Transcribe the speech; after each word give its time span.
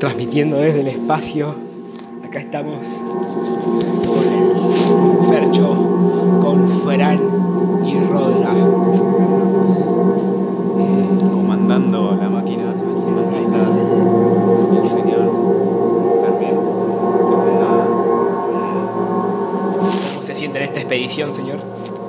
transmitiendo 0.00 0.56
desde 0.56 0.80
el 0.80 0.88
espacio. 0.88 1.54
Acá 2.26 2.40
estamos 2.40 2.78
con 4.06 4.24
el 4.32 5.28
Fercho, 5.28 5.68
con 6.42 6.80
Fran 6.80 7.20
y 7.86 7.94
Rodra. 8.10 8.52
Eh, 10.78 11.30
comandando 11.32 12.16
la 12.20 12.28
máquina. 12.28 12.74
Ahí 13.36 13.44
está 13.44 13.58
el 14.80 14.86
señor 14.88 15.30
Fermín. 16.22 16.56
¿Cómo 20.08 20.22
se 20.22 20.34
siente 20.34 20.58
en 20.58 20.64
esta 20.64 20.80
expedición, 20.80 21.34
señor? 21.34 21.58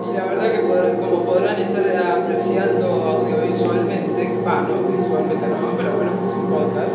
Y 0.09 0.13
la 0.15 0.25
verdad 0.25 0.51
que 0.51 0.59
podrán- 0.67 0.97
como 0.97 1.23
podrán 1.23 1.55
estar 1.59 1.85
apreciando 2.21 3.25
audiovisualmente, 3.65 4.37
va, 4.45 4.61
no, 4.67 4.91
visualmente 4.91 5.47
no, 5.47 5.77
pero 5.77 5.91
bueno, 5.95 6.11
es 6.27 6.33
un 6.33 6.45
podcast. 6.49 6.89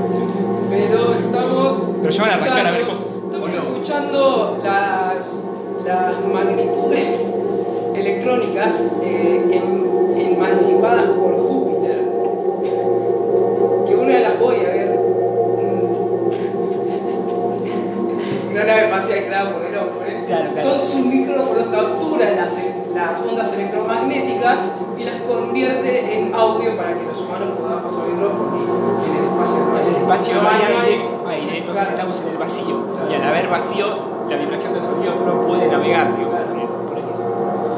Pero 0.71 1.13
estamos. 1.15 1.83
Pero 2.03 2.11
ya 2.13 2.23
van 2.23 2.31
a 2.31 2.35
arrancar 2.35 2.67
a 2.67 2.71
ver 2.71 2.81
escuchando- 2.81 3.05
cosas, 3.05 3.23
Estamos 3.25 3.55
escuchando 3.55 4.59
las, 4.65 5.41
las 5.85 6.15
magnitudes 6.33 7.33
electrónicas 7.95 8.85
eh, 9.03 9.45
em- 9.53 10.33
emancipadas 10.33 11.05
por 11.11 11.33
las, 23.07 23.21
ondas 23.23 23.53
electromagnéticas 23.53 24.69
y 24.99 25.05
las 25.05 25.17
convierte 25.23 26.19
en 26.19 26.35
audio 26.35 26.77
para 26.77 26.99
que 26.99 27.05
los 27.05 27.21
humanos 27.21 27.49
podamos 27.59 27.93
oírlo 27.95 28.31
porque 28.33 28.63
en 28.65 29.17
el 29.17 29.25
espacio 29.27 29.65
no 29.67 29.77
hay 29.77 29.87
el 29.89 29.97
espacio 30.03 30.35
no 30.43 30.49
hay 30.49 30.59
no 30.59 30.81
aire, 30.81 31.01
aire, 31.29 31.59
entonces 31.59 31.87
Claro. 31.89 31.97
estamos 32.11 32.21
en 32.23 32.29
el 32.29 32.39
vacío. 32.39 32.77
Claro. 32.95 33.11
Y 33.11 33.15
al 33.15 33.25
haber 33.25 33.49
vacío, 33.49 33.87
la 34.31 34.37
vibración 34.37 34.73
del 34.75 34.83
sonido 34.83 35.15
no 35.25 35.47
puede 35.47 35.69
navegar 35.69 36.17
digo, 36.17 36.31
Claro. 36.31 36.47
por, 36.47 36.59
el, 36.59 36.67
por, 36.67 36.99
el, 36.99 37.05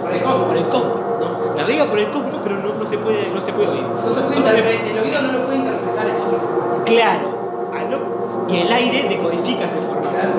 Por 0.03 0.13
el 0.13 0.23
cosmos. 0.23 0.47
por 0.49 0.57
el 0.57 0.65
cosmos. 0.65 0.97
¿no? 1.21 1.55
Navega 1.57 1.85
por 1.87 1.99
el 1.99 2.09
cosmos, 2.11 2.41
pero 2.45 2.57
no, 2.59 2.69
no 2.75 2.87
se, 2.87 2.99
puede, 2.99 3.29
no 3.35 3.41
se 3.41 3.53
puede 3.53 3.69
oír. 3.69 3.85
Se 4.15 4.21
puede 4.23 4.63
se- 4.63 4.91
el 4.91 4.99
oído 4.99 5.23
no 5.23 5.33
lo 5.33 5.45
puede 5.45 5.57
interpretar 5.59 6.07
en 6.07 6.15
otro 6.15 6.39
formato. 6.39 6.85
Claro. 6.85 7.29
Ah, 7.75 7.85
no. 7.91 7.99
Y 8.53 8.59
el 8.61 8.73
aire 8.73 9.09
decodifica 9.09 9.65
ese 9.67 9.77
formato. 9.77 10.09
Claro. 10.09 10.33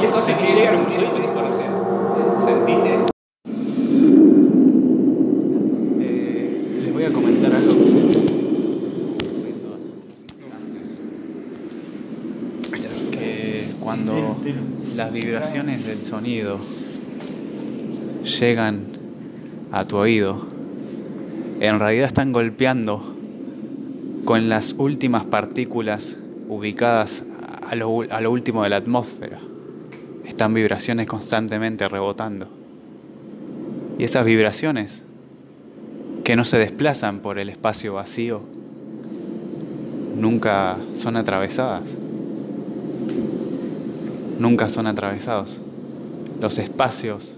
Y 0.00 0.04
eso 0.04 0.18
hace 0.18 0.34
que 0.34 0.46
llegue 0.46 0.68
a 0.68 0.72
nuestros 0.72 1.12
oídos. 1.12 1.26
Sentite. 2.44 2.98
Eh, 6.00 6.80
les 6.84 6.92
voy 6.92 7.04
a 7.04 7.12
comentar 7.12 7.52
algo 7.54 7.72
que 7.80 7.86
se 7.86 7.94
comentó 7.94 9.68
hace 9.74 9.92
unos 9.94 10.18
instantes. 10.22 10.88
Que 13.12 13.74
cuando 13.80 14.36
las 14.96 15.05
vibraciones 15.16 15.86
del 15.86 16.02
sonido 16.02 16.58
llegan 18.38 18.84
a 19.72 19.86
tu 19.86 19.96
oído, 19.96 20.46
en 21.58 21.80
realidad 21.80 22.06
están 22.06 22.32
golpeando 22.32 23.14
con 24.26 24.50
las 24.50 24.74
últimas 24.76 25.24
partículas 25.24 26.18
ubicadas 26.48 27.22
a 27.66 27.74
lo, 27.76 28.02
a 28.02 28.20
lo 28.20 28.30
último 28.30 28.62
de 28.62 28.68
la 28.68 28.76
atmósfera. 28.76 29.40
Están 30.26 30.52
vibraciones 30.52 31.06
constantemente 31.06 31.88
rebotando. 31.88 32.48
Y 33.98 34.04
esas 34.04 34.26
vibraciones 34.26 35.02
que 36.24 36.36
no 36.36 36.44
se 36.44 36.58
desplazan 36.58 37.20
por 37.20 37.38
el 37.38 37.48
espacio 37.48 37.94
vacío 37.94 38.42
nunca 40.14 40.76
son 40.92 41.16
atravesadas. 41.16 41.96
Nunca 44.38 44.68
son 44.68 44.86
atravesados. 44.86 45.60
Los 46.40 46.58
espacios 46.58 47.34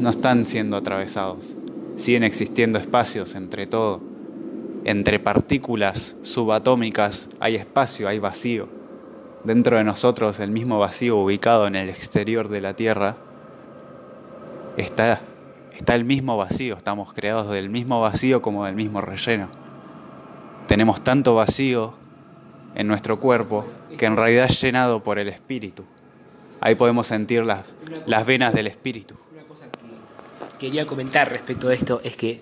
no 0.00 0.10
están 0.10 0.46
siendo 0.46 0.76
atravesados. 0.76 1.54
Siguen 1.96 2.24
existiendo 2.24 2.78
espacios 2.78 3.34
entre 3.34 3.66
todo. 3.66 4.00
Entre 4.84 5.18
partículas 5.18 6.16
subatómicas 6.22 7.28
hay 7.40 7.56
espacio, 7.56 8.08
hay 8.08 8.18
vacío. 8.18 8.68
Dentro 9.44 9.76
de 9.76 9.84
nosotros, 9.84 10.40
el 10.40 10.50
mismo 10.50 10.78
vacío 10.78 11.16
ubicado 11.16 11.66
en 11.66 11.76
el 11.76 11.88
exterior 11.88 12.48
de 12.48 12.60
la 12.60 12.74
Tierra, 12.74 13.16
está, 14.76 15.20
está 15.76 15.94
el 15.94 16.04
mismo 16.04 16.36
vacío. 16.36 16.76
Estamos 16.76 17.12
creados 17.12 17.50
del 17.50 17.70
mismo 17.70 18.00
vacío 18.00 18.42
como 18.42 18.64
del 18.64 18.74
mismo 18.74 19.00
relleno. 19.00 19.48
Tenemos 20.66 21.02
tanto 21.02 21.34
vacío 21.34 21.94
en 22.78 22.86
nuestro 22.86 23.20
cuerpo 23.20 23.66
que 23.98 24.06
en 24.06 24.16
realidad 24.16 24.46
es 24.46 24.58
llenado 24.62 25.02
por 25.02 25.18
el 25.18 25.28
espíritu. 25.28 25.84
Ahí 26.60 26.76
podemos 26.76 27.08
sentir 27.08 27.44
las, 27.44 27.74
las 28.06 28.24
venas 28.24 28.54
del 28.54 28.68
espíritu. 28.68 29.16
Una 29.32 29.42
cosa 29.42 29.66
que 29.68 30.58
quería 30.58 30.86
comentar 30.86 31.28
respecto 31.28 31.68
a 31.68 31.74
esto 31.74 32.00
es 32.02 32.16
que 32.16 32.40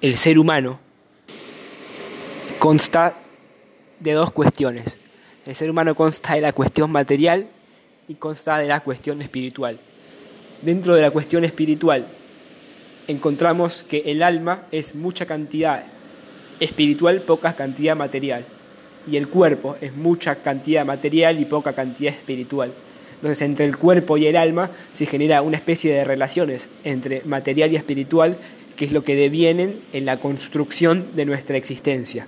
el 0.00 0.16
ser 0.16 0.38
humano 0.38 0.80
consta 2.58 3.14
de 4.00 4.12
dos 4.12 4.30
cuestiones. 4.32 4.96
El 5.44 5.54
ser 5.54 5.70
humano 5.70 5.94
consta 5.94 6.34
de 6.34 6.40
la 6.40 6.54
cuestión 6.54 6.90
material 6.90 7.46
y 8.08 8.14
consta 8.14 8.58
de 8.58 8.66
la 8.66 8.80
cuestión 8.80 9.20
espiritual. 9.20 9.78
Dentro 10.62 10.94
de 10.94 11.02
la 11.02 11.10
cuestión 11.10 11.44
espiritual 11.44 12.06
encontramos 13.08 13.82
que 13.82 14.04
el 14.06 14.22
alma 14.22 14.62
es 14.72 14.94
mucha 14.94 15.26
cantidad 15.26 15.84
espiritual, 16.60 17.20
poca 17.20 17.54
cantidad 17.54 17.94
material. 17.94 18.46
Y 19.10 19.16
el 19.16 19.28
cuerpo 19.28 19.76
es 19.80 19.94
mucha 19.94 20.36
cantidad 20.36 20.84
material 20.84 21.38
y 21.40 21.44
poca 21.44 21.72
cantidad 21.74 22.12
espiritual. 22.12 22.72
Entonces 23.16 23.42
entre 23.42 23.66
el 23.66 23.76
cuerpo 23.76 24.16
y 24.16 24.26
el 24.26 24.36
alma 24.36 24.70
se 24.90 25.06
genera 25.06 25.42
una 25.42 25.56
especie 25.56 25.92
de 25.94 26.04
relaciones 26.04 26.68
entre 26.84 27.22
material 27.24 27.72
y 27.72 27.76
espiritual 27.76 28.36
que 28.76 28.84
es 28.84 28.92
lo 28.92 29.04
que 29.04 29.14
devienen 29.14 29.80
en 29.92 30.04
la 30.04 30.18
construcción 30.18 31.06
de 31.14 31.24
nuestra 31.24 31.56
existencia. 31.56 32.26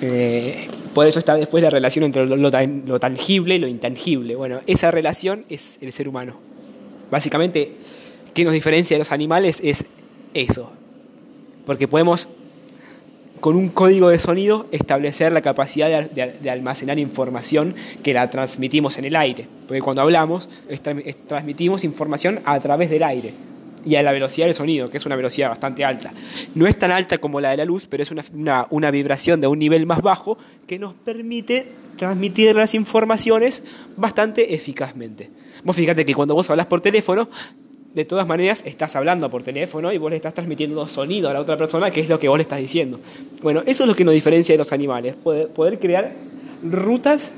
Eh, 0.00 0.68
por 0.94 1.06
eso 1.06 1.18
está 1.18 1.34
después 1.36 1.62
la 1.62 1.70
relación 1.70 2.04
entre 2.04 2.24
lo, 2.26 2.36
lo 2.36 2.50
tan- 2.50 2.84
lo 2.86 2.98
tangible 3.00 3.56
y 3.56 3.58
lo 3.58 3.66
intangible. 3.68 4.36
Bueno, 4.36 4.60
esa 4.66 4.90
relación 4.90 5.44
es 5.48 5.78
el 5.80 5.92
ser 5.92 6.08
humano. 6.08 6.36
Básicamente, 7.10 7.72
¿qué 8.34 8.44
nos 8.44 8.52
diferencia 8.52 8.94
de 8.94 9.00
los 9.00 9.12
animales? 9.12 9.60
Es 9.62 9.84
eso. 10.34 10.72
Porque 11.66 11.88
podemos, 11.88 12.28
con 13.40 13.56
un 13.56 13.68
código 13.68 14.08
de 14.08 14.18
sonido, 14.18 14.66
establecer 14.72 15.32
la 15.32 15.40
capacidad 15.42 15.88
de, 16.10 16.50
almacenar 16.50 16.98
información 16.98 17.74
que 18.02 18.12
la 18.14 18.30
transmitimos 18.30 18.98
en 18.98 19.04
el 19.04 19.16
aire. 19.16 19.46
Porque 19.66 19.80
cuando 19.82 20.02
hablamos, 20.02 20.48
es 20.68 20.82
tra- 20.82 21.02
es- 21.04 21.16
transmitimos 21.26 21.84
información 21.84 22.40
a 22.44 22.58
través 22.60 22.90
del 22.90 23.02
aire 23.02 23.32
y 23.84 23.94
a 23.96 24.02
la 24.02 24.12
velocidad 24.12 24.46
del 24.46 24.54
sonido, 24.54 24.90
que 24.90 24.98
es 24.98 25.06
una 25.06 25.16
velocidad 25.16 25.48
bastante 25.48 25.84
alta. 25.84 26.12
No 26.54 26.66
es 26.66 26.78
tan 26.78 26.90
alta 26.90 27.18
como 27.18 27.40
la 27.40 27.50
de 27.50 27.56
la 27.58 27.64
luz, 27.64 27.86
pero 27.88 28.02
es 28.02 28.10
una, 28.10 28.24
una- 28.34 28.66
una 28.70 28.90
vibración 28.90 29.40
de 29.40 29.46
un 29.46 29.58
nivel 29.58 29.86
más 29.86 30.02
bajo 30.02 30.36
que 30.66 30.78
nos 30.78 30.94
permite 30.94 31.66
transmitir 31.96 32.54
las 32.54 32.74
informaciones 32.74 33.62
bastante 33.96 34.54
eficazmente. 34.54 35.30
Vos 35.64 35.74
fíjate 35.74 36.04
que 36.04 36.14
cuando 36.14 36.34
vos 36.34 36.48
hablas 36.50 36.66
por 36.66 36.80
teléfono, 36.80 37.28
de 37.98 38.04
todas 38.04 38.28
maneras 38.28 38.62
estás 38.64 38.94
hablando 38.94 39.28
por 39.28 39.42
teléfono 39.42 39.92
y 39.92 39.98
vos 39.98 40.08
le 40.08 40.16
estás 40.16 40.32
transmitiendo 40.32 40.86
sonido 40.86 41.28
a 41.30 41.32
la 41.32 41.40
otra 41.40 41.56
persona, 41.56 41.90
que 41.90 42.00
es 42.00 42.08
lo 42.08 42.20
que 42.20 42.28
vos 42.28 42.38
le 42.38 42.42
estás 42.42 42.60
diciendo. 42.60 43.00
Bueno, 43.42 43.60
eso 43.66 43.82
es 43.82 43.88
lo 43.88 43.96
que 43.96 44.04
nos 44.04 44.14
diferencia 44.14 44.52
de 44.52 44.58
los 44.58 44.70
animales, 44.70 45.16
poder, 45.16 45.80
crear 45.80 46.12
rutas 46.62 47.32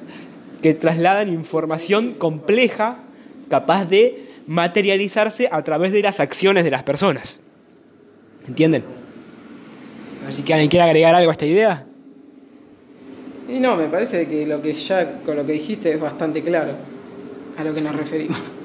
que 0.60 0.75
trasladan 0.75 1.32
información 1.32 2.12
compleja, 2.12 2.98
capaz 3.48 3.87
de 3.87 4.26
materializarse 4.47 5.48
a 5.50 5.65
través 5.65 5.93
de 5.93 6.03
las 6.03 6.21
acciones 6.21 6.65
de 6.65 6.71
las 6.71 6.82
personas. 6.82 7.41
¿Entienden? 8.47 8.84
A 10.21 10.25
ver 10.27 10.34
si 10.34 10.41
alguien 10.53 10.69
quiere 10.69 10.84
agregar 10.84 11.15
algo 11.15 11.31
a 11.31 11.32
esta 11.32 11.47
idea. 11.47 11.87
Y 13.48 13.60
no, 13.60 13.77
me 13.77 13.86
parece 13.86 14.28
que 14.28 14.47
lo 14.47 14.60
que 14.60 14.74
ya 14.74 15.21
con 15.24 15.36
lo 15.36 15.47
que 15.47 15.53
dijiste 15.53 15.91
es 15.91 15.98
bastante 15.98 16.42
claro 16.42 16.72
a 17.57 17.65
lo 17.65 17.72
que 17.72 17.80
nos 17.80 17.97
referimos. 17.97 18.59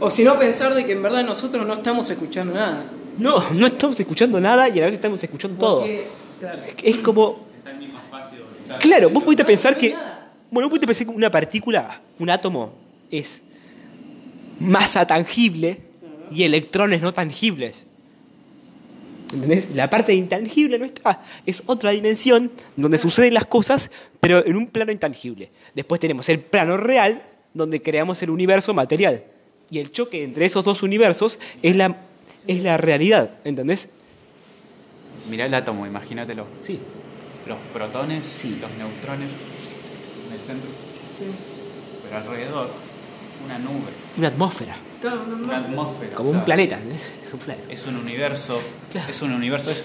O 0.00 0.10
si 0.10 0.24
no, 0.24 0.38
pensar 0.38 0.74
de 0.74 0.84
que 0.84 0.92
en 0.92 1.02
verdad 1.02 1.24
nosotros 1.24 1.66
no 1.66 1.74
estamos 1.74 2.08
escuchando 2.10 2.54
nada. 2.54 2.84
No, 3.18 3.50
no 3.50 3.66
estamos 3.66 3.98
escuchando 3.98 4.40
nada 4.40 4.68
y 4.68 4.72
a 4.72 4.80
la 4.80 4.86
vez 4.86 4.94
estamos 4.94 5.22
escuchando 5.22 5.58
todo. 5.58 5.80
Porque, 5.80 6.06
claro, 6.38 6.58
Es 6.82 6.98
como 6.98 7.46
Está 7.58 7.70
el 7.70 7.78
mismo 7.78 7.98
espacio. 7.98 8.38
Claro, 8.80 9.10
vos 9.10 9.24
pudiste 9.24 9.44
pensar 9.44 9.72
no 9.72 9.78
que. 9.78 9.90
nada. 9.90 10.32
Bueno, 10.50 10.68
vos 10.68 10.78
pudiste 10.78 10.86
pensar 10.86 11.06
que 11.06 11.12
una 11.12 11.30
partícula, 11.30 12.00
un 12.18 12.28
átomo, 12.28 12.72
es 13.10 13.42
masa 14.60 15.06
tangible 15.06 15.80
y 16.30 16.44
electrones 16.44 17.00
no 17.00 17.14
tangibles. 17.14 17.84
¿Entendés? 19.32 19.68
La 19.74 19.90
parte 19.90 20.14
intangible 20.14 20.78
nuestra 20.78 21.20
es 21.44 21.62
otra 21.66 21.90
dimensión 21.90 22.50
donde 22.76 22.98
suceden 22.98 23.34
las 23.34 23.46
cosas, 23.46 23.90
pero 24.20 24.44
en 24.46 24.56
un 24.56 24.68
plano 24.68 24.92
intangible. 24.92 25.50
Después 25.74 26.00
tenemos 26.00 26.28
el 26.28 26.38
plano 26.38 26.76
real, 26.76 27.22
donde 27.52 27.82
creamos 27.82 28.22
el 28.22 28.30
universo 28.30 28.72
material. 28.72 29.24
Y 29.70 29.78
el 29.80 29.90
choque 29.92 30.22
entre 30.24 30.44
esos 30.44 30.64
dos 30.64 30.82
universos 30.82 31.38
es 31.62 31.76
la, 31.76 31.96
es 32.46 32.62
la 32.62 32.76
realidad, 32.76 33.30
¿entendés? 33.44 33.88
Mirá 35.28 35.46
el 35.46 35.54
átomo, 35.54 35.86
imagínatelo. 35.86 36.46
Sí. 36.60 36.78
Los 37.48 37.58
protones, 37.72 38.24
Sí. 38.26 38.58
los 38.60 38.70
neutrones. 38.72 39.28
el 40.32 40.38
centro. 40.40 40.68
Pero 42.04 42.16
alrededor, 42.16 42.68
una 43.44 43.58
nube, 43.58 43.90
Una 44.18 44.28
atmósfera. 44.28 44.76
Claro, 45.00 45.24
no, 45.26 45.36
una 45.44 45.58
atmósfera. 45.58 46.14
Como 46.14 46.30
o 46.30 46.32
un 46.32 46.44
planeta. 46.44 46.76
¿eh? 46.76 46.98
Es 47.24 47.32
un 47.32 47.38
planeta. 47.40 47.72
Es 47.72 47.86
un 47.86 47.96
universo. 47.96 48.60
Claro. 48.92 49.10
Es 49.10 49.22
un 49.22 49.32
universo. 49.32 49.70
Es, 49.70 49.84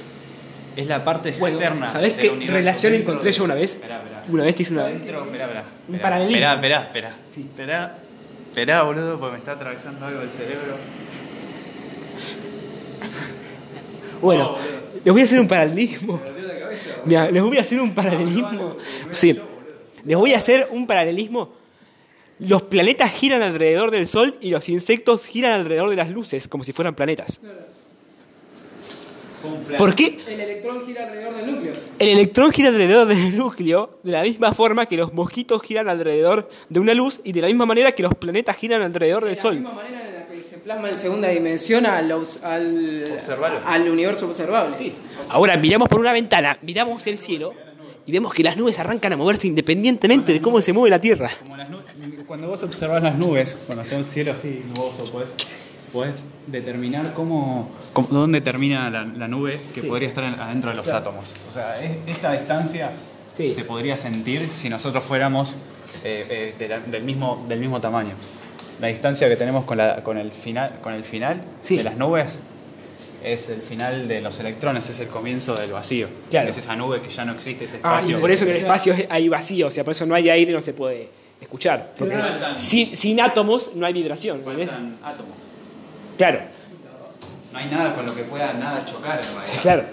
es 0.75 0.87
la 0.87 1.03
parte 1.03 1.31
Bueno, 1.39 1.57
externa. 1.57 1.87
¿sabés 1.89 2.13
qué 2.13 2.29
relación 2.47 2.93
encontré 2.93 3.31
yo 3.31 3.43
una 3.43 3.55
vez? 3.55 3.75
Esperá, 3.75 3.97
esperá. 3.97 4.23
Una 4.29 4.43
vez 4.43 4.55
te 4.55 4.61
hice 4.63 4.73
una. 4.73 4.85
Dentro, 4.85 5.23
esperá, 5.25 5.43
esperá. 5.45 5.63
Un 5.87 5.99
paralelismo. 5.99 6.35
Esperá, 6.37 6.53
esperá, 6.53 6.81
esperá. 6.83 7.15
Sí. 7.33 7.41
Esperá, 7.41 7.97
esperá, 8.51 8.83
boludo, 8.83 9.17
porque 9.17 9.33
me 9.33 9.37
está 9.39 9.53
atravesando 9.53 10.05
algo 10.05 10.19
del 10.19 10.31
cerebro. 10.31 10.75
Bueno, 14.21 14.51
No, 14.51 14.57
les 15.03 15.11
voy 15.11 15.21
a 15.21 15.23
hacer 15.23 15.39
un 15.39 15.47
paralelismo. 15.47 16.21
Mira, 17.05 17.31
les 17.31 17.41
voy 17.41 17.57
a 17.57 17.61
hacer 17.61 17.81
un 17.81 17.95
paralelismo. 17.95 18.77
Sí. 19.11 19.39
Les 20.05 20.15
voy 20.15 20.33
a 20.33 20.37
hacer 20.37 20.67
un 20.69 20.85
paralelismo. 20.85 21.53
Los 22.37 22.61
planetas 22.63 23.11
giran 23.11 23.41
alrededor 23.41 23.89
del 23.89 24.07
Sol 24.07 24.37
y 24.41 24.51
los 24.51 24.69
insectos 24.69 25.25
giran 25.25 25.53
alrededor 25.53 25.89
de 25.89 25.95
las 25.95 26.11
luces, 26.11 26.47
como 26.47 26.63
si 26.63 26.71
fueran 26.71 26.93
planetas. 26.93 27.41
¿Por 29.77 29.95
qué? 29.95 30.19
El 30.27 30.39
electrón 30.39 30.85
gira 30.85 31.03
alrededor 31.07 31.35
del 31.35 31.51
núcleo. 31.51 31.73
El 31.99 32.09
electrón 32.09 32.51
gira 32.51 32.69
alrededor 32.69 33.07
del 33.07 33.37
núcleo 33.37 33.99
de 34.03 34.11
la 34.11 34.23
misma 34.23 34.53
forma 34.53 34.85
que 34.85 34.97
los 34.97 35.13
mosquitos 35.13 35.61
giran 35.63 35.89
alrededor 35.89 36.49
de 36.69 36.79
una 36.79 36.93
luz 36.93 37.19
y 37.23 37.31
de 37.31 37.41
la 37.41 37.47
misma 37.47 37.65
manera 37.65 37.91
que 37.93 38.03
los 38.03 38.13
planetas 38.15 38.55
giran 38.57 38.81
alrededor 38.81 39.23
del 39.23 39.31
de 39.31 39.35
la 39.37 39.41
Sol. 39.41 39.53
misma 39.55 39.73
manera 39.73 40.07
en 40.07 40.15
la 40.15 40.25
que 40.25 40.43
se 40.43 40.57
plasma 40.57 40.89
en 40.89 40.95
segunda 40.95 41.27
dimensión 41.29 41.85
al, 41.85 42.11
universo 43.89 44.25
observable. 44.27 44.77
Sí. 44.77 44.93
Ahora 45.29 45.57
miramos 45.57 45.87
por 45.89 45.99
una 45.99 46.11
ventana, 46.13 46.57
miramos 46.61 47.05
el 47.07 47.17
cielo 47.17 47.53
y 48.05 48.11
vemos 48.11 48.33
que 48.33 48.43
las 48.43 48.57
nubes 48.57 48.77
arrancan 48.79 49.13
a 49.13 49.17
moverse 49.17 49.47
independientemente 49.47 50.33
de 50.33 50.41
cómo 50.41 50.61
se 50.61 50.73
mueve 50.73 50.89
la 50.89 50.99
Tierra. 50.99 51.29
Como 51.43 51.57
las 51.57 51.69
nubes- 51.69 51.81
cuando 52.27 52.47
vos 52.47 52.63
observas 52.63 53.03
las 53.03 53.17
nubes, 53.17 53.57
cuando 53.65 53.83
está 53.83 53.97
el 53.97 54.05
cielo 54.05 54.31
así 54.31 54.63
nuboso, 54.73 55.03
podés, 55.11 55.33
podés 55.91 56.25
determinar 56.47 57.13
cómo, 57.13 57.69
cómo- 57.93 58.07
dónde 58.09 58.41
termina 58.41 58.89
la, 58.89 59.03
la 59.05 59.27
nube 59.27 59.57
que 59.73 59.81
Sí. 59.81 59.87
podría 59.87 60.07
estar 60.07 60.23
en- 60.23 60.39
adentro 60.39 60.69
de 60.71 60.75
los 60.77 60.85
Claro. 60.85 60.99
átomos. 60.99 61.31
O 61.49 61.53
sea, 61.53 61.79
es- 61.81 61.97
esta 62.07 62.31
distancia 62.33 62.91
Sí. 63.35 63.53
se 63.53 63.63
podría 63.65 63.97
sentir 63.97 64.49
si 64.53 64.69
nosotros 64.69 65.03
fuéramos 65.03 65.53
eh, 66.03 66.25
eh, 66.29 66.55
de 66.57 66.67
la- 66.67 66.79
del, 66.79 67.03
mismo, 67.03 67.45
del 67.47 67.59
mismo 67.59 67.79
tamaño. 67.81 68.11
La 68.79 68.87
distancia 68.87 69.27
que 69.29 69.35
tenemos 69.35 69.65
con, 69.65 69.77
la- 69.77 70.01
con 70.03 70.17
el 70.17 70.31
final, 70.31 70.79
con 70.81 70.93
el 70.93 71.03
final 71.03 71.41
Sí. 71.61 71.77
de 71.77 71.83
las 71.83 71.95
nubes 71.97 72.39
es 73.23 73.49
el 73.49 73.61
final 73.61 74.07
de 74.07 74.19
los 74.21 74.39
electrones, 74.39 74.89
es 74.89 74.99
el 74.99 75.09
comienzo 75.09 75.53
del 75.53 75.71
vacío. 75.71 76.07
Claro. 76.31 76.49
Es 76.49 76.57
esa 76.57 76.75
nube 76.75 77.01
que 77.01 77.09
ya 77.09 77.23
no 77.25 77.33
existe, 77.33 77.65
ese 77.65 77.75
Ah, 77.83 77.95
y 77.95 77.97
espacio. 77.99 78.19
por 78.19 78.31
eso 78.31 78.45
en 78.45 78.49
el 78.51 78.57
espacio 78.57 78.95
hay 79.09 79.29
vacío, 79.29 79.67
o 79.67 79.71
sea, 79.71 79.83
por 79.83 79.91
eso 79.91 80.05
no 80.07 80.15
hay 80.15 80.27
aire 80.29 80.51
y 80.51 80.55
no 80.55 80.61
se 80.61 80.73
puede 80.73 81.09
escuchar. 81.39 81.91
Porque 81.99 82.17
sin, 82.57 82.95
sin 82.95 83.19
átomos 83.21 83.71
no 83.75 83.85
hay 83.85 83.93
vibración. 83.93 84.41
faltan 84.43 84.95
átomos. 85.03 85.37
Claro, 86.21 86.39
No 87.51 87.57
hay 87.57 87.65
nada 87.67 87.95
con 87.95 88.05
lo 88.05 88.13
que 88.13 88.21
pueda 88.25 88.53
nada 88.53 88.85
chocar 88.85 89.19
en 89.19 89.35
realidad. 89.35 89.61
claro. 89.63 89.83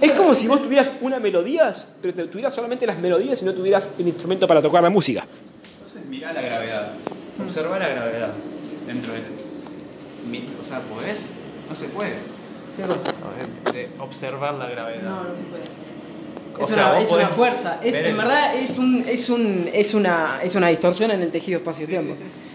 Es 0.00 0.12
como 0.12 0.32
si 0.36 0.46
vos 0.46 0.62
tuvieras 0.62 0.92
una 1.00 1.18
melodía, 1.18 1.74
pero 2.00 2.14
te 2.14 2.24
tuvieras 2.28 2.54
solamente 2.54 2.86
las 2.86 2.98
melodías 2.98 3.42
y 3.42 3.44
no 3.44 3.52
tuvieras 3.52 3.90
el 3.98 4.06
instrumento 4.06 4.46
para 4.46 4.62
tocar 4.62 4.80
la 4.80 4.90
música. 4.90 5.26
Entonces 5.78 6.04
mirá 6.08 6.32
la 6.32 6.40
gravedad. 6.40 6.92
Observa 7.44 7.80
la 7.80 7.88
gravedad 7.88 8.30
dentro 8.86 9.12
de 9.12 9.20
O 10.60 10.64
sea, 10.64 10.80
¿podés? 10.82 11.18
No 11.68 11.74
se 11.74 11.86
puede. 11.88 12.14
¿Qué 12.76 12.82
cosa? 12.84 13.72
De 13.72 13.88
observar 13.98 14.54
la 14.54 14.66
gravedad. 14.66 15.02
No, 15.02 15.24
no 15.24 15.34
se 15.36 15.42
puede. 15.42 15.62
O 16.58 16.62
Es, 16.64 16.70
sea, 16.70 16.90
una, 16.90 17.00
es 17.00 17.10
una 17.10 17.28
fuerza. 17.28 17.78
Es, 17.82 17.94
en 17.96 18.06
el- 18.06 18.16
verdad 18.16 18.54
es, 18.54 18.78
un, 18.78 19.04
es, 19.08 19.28
un, 19.30 19.68
es, 19.72 19.94
una, 19.94 20.38
es 20.44 20.54
una 20.54 20.68
distorsión 20.68 21.10
en 21.10 21.22
el 21.22 21.32
tejido 21.32 21.58
espacio-tiempo. 21.58 22.14
Sí, 22.14 22.22
sí, 22.22 22.28
sí. 22.28 22.51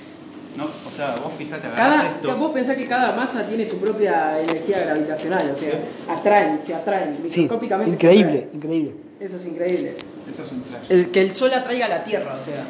Sea, 0.98 1.16
vos 1.24 1.32
fijate, 1.38 1.68
Cada, 1.76 2.08
esto. 2.10 2.36
vos 2.38 2.52
pensás 2.52 2.76
que 2.76 2.88
cada 2.88 3.16
masa 3.16 3.46
tiene 3.48 3.66
su 3.68 3.78
propia 3.78 4.42
energía 4.42 4.80
gravitacional, 4.80 5.52
o 5.54 5.58
sea, 5.58 5.80
atraen, 6.10 6.60
se 6.60 6.74
atraen, 6.74 7.18
microscópicamente. 7.24 7.92
increíble, 7.94 8.38
atraen. 8.38 8.56
increíble. 8.56 8.92
Eso 9.20 9.36
es 9.38 9.46
increíble. 9.46 9.94
Eso 10.32 10.44
es 10.44 10.52
un 10.52 10.64
flash. 10.64 10.82
El 10.90 11.10
que 11.12 11.22
el 11.22 11.32
sol 11.32 11.54
atraiga 11.54 11.86
a 11.86 11.90
la 11.90 12.04
Tierra, 12.04 12.36
o 12.36 12.42
sea, 12.42 12.66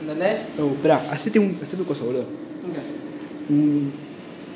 ¿entendés? 0.00 0.42
No, 0.58 0.66
esperá, 0.72 1.00
hacete 1.12 1.38
un, 1.38 1.56
hacete 1.62 1.76
un 1.82 1.84
coso, 1.84 2.04
boludo. 2.04 2.24
Mm, 3.48 3.88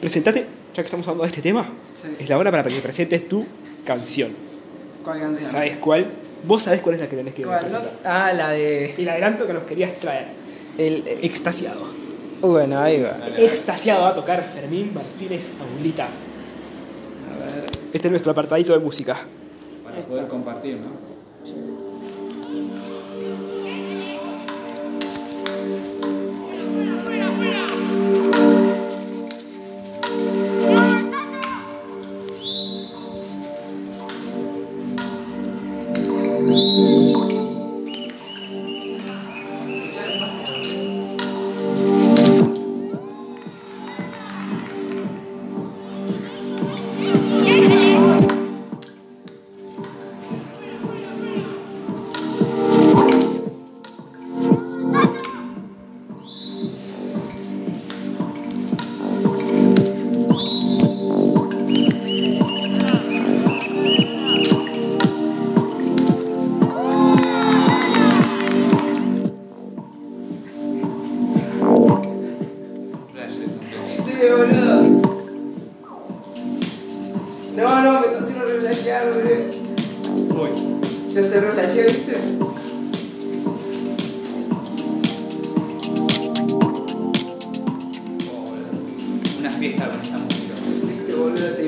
presentate, 0.01 0.41
ya 0.75 0.83
que 0.83 0.87
estamos 0.87 1.07
hablando 1.07 1.23
de 1.25 1.29
este 1.31 1.43
tema, 1.43 1.67
Sí. 2.03 2.09
es 2.19 2.29
la 2.29 2.39
hora 2.39 2.51
para 2.51 2.65
que 2.65 2.75
presentes 2.81 3.29
tu 3.29 3.45
canción. 3.87 4.31
¿Cuál 5.05 5.21
canción? 5.21 5.51
¿Sabes 5.51 5.77
cuál? 5.79 6.07
Vos 6.45 6.63
sabés 6.65 6.81
cuál 6.81 6.97
es 6.97 7.01
la 7.03 7.09
que 7.09 7.17
tenés 7.17 7.35
que 7.35 7.43
¿Cuál? 7.45 7.67
Ah, 8.05 8.33
la 8.33 8.51
de. 8.51 8.95
El 8.99 9.09
adelanto 9.09 9.47
que 9.47 9.53
nos 9.53 9.63
querías 9.65 9.95
traer. 10.01 10.27
El, 10.77 11.05
el- 11.07 11.25
Extasiado. 11.25 12.02
Bueno, 12.43 12.81
ahí 12.81 13.01
va. 13.01 13.17
Extasiado 13.39 14.03
va 14.03 14.09
a 14.09 14.15
tocar 14.15 14.43
Fermín 14.43 14.93
Martínez 14.93 15.53
Aulita. 15.61 16.07
A 16.07 17.37
ver. 17.39 17.71
Este 17.93 18.09
es 18.09 18.11
nuestro 18.11 18.33
apartadito 18.33 18.73
de 18.73 18.81
música. 18.81 19.21
Para 19.85 19.99
poder 19.99 20.27
compartir, 20.27 20.77
¿no? 20.79 21.13
Es 28.33 28.42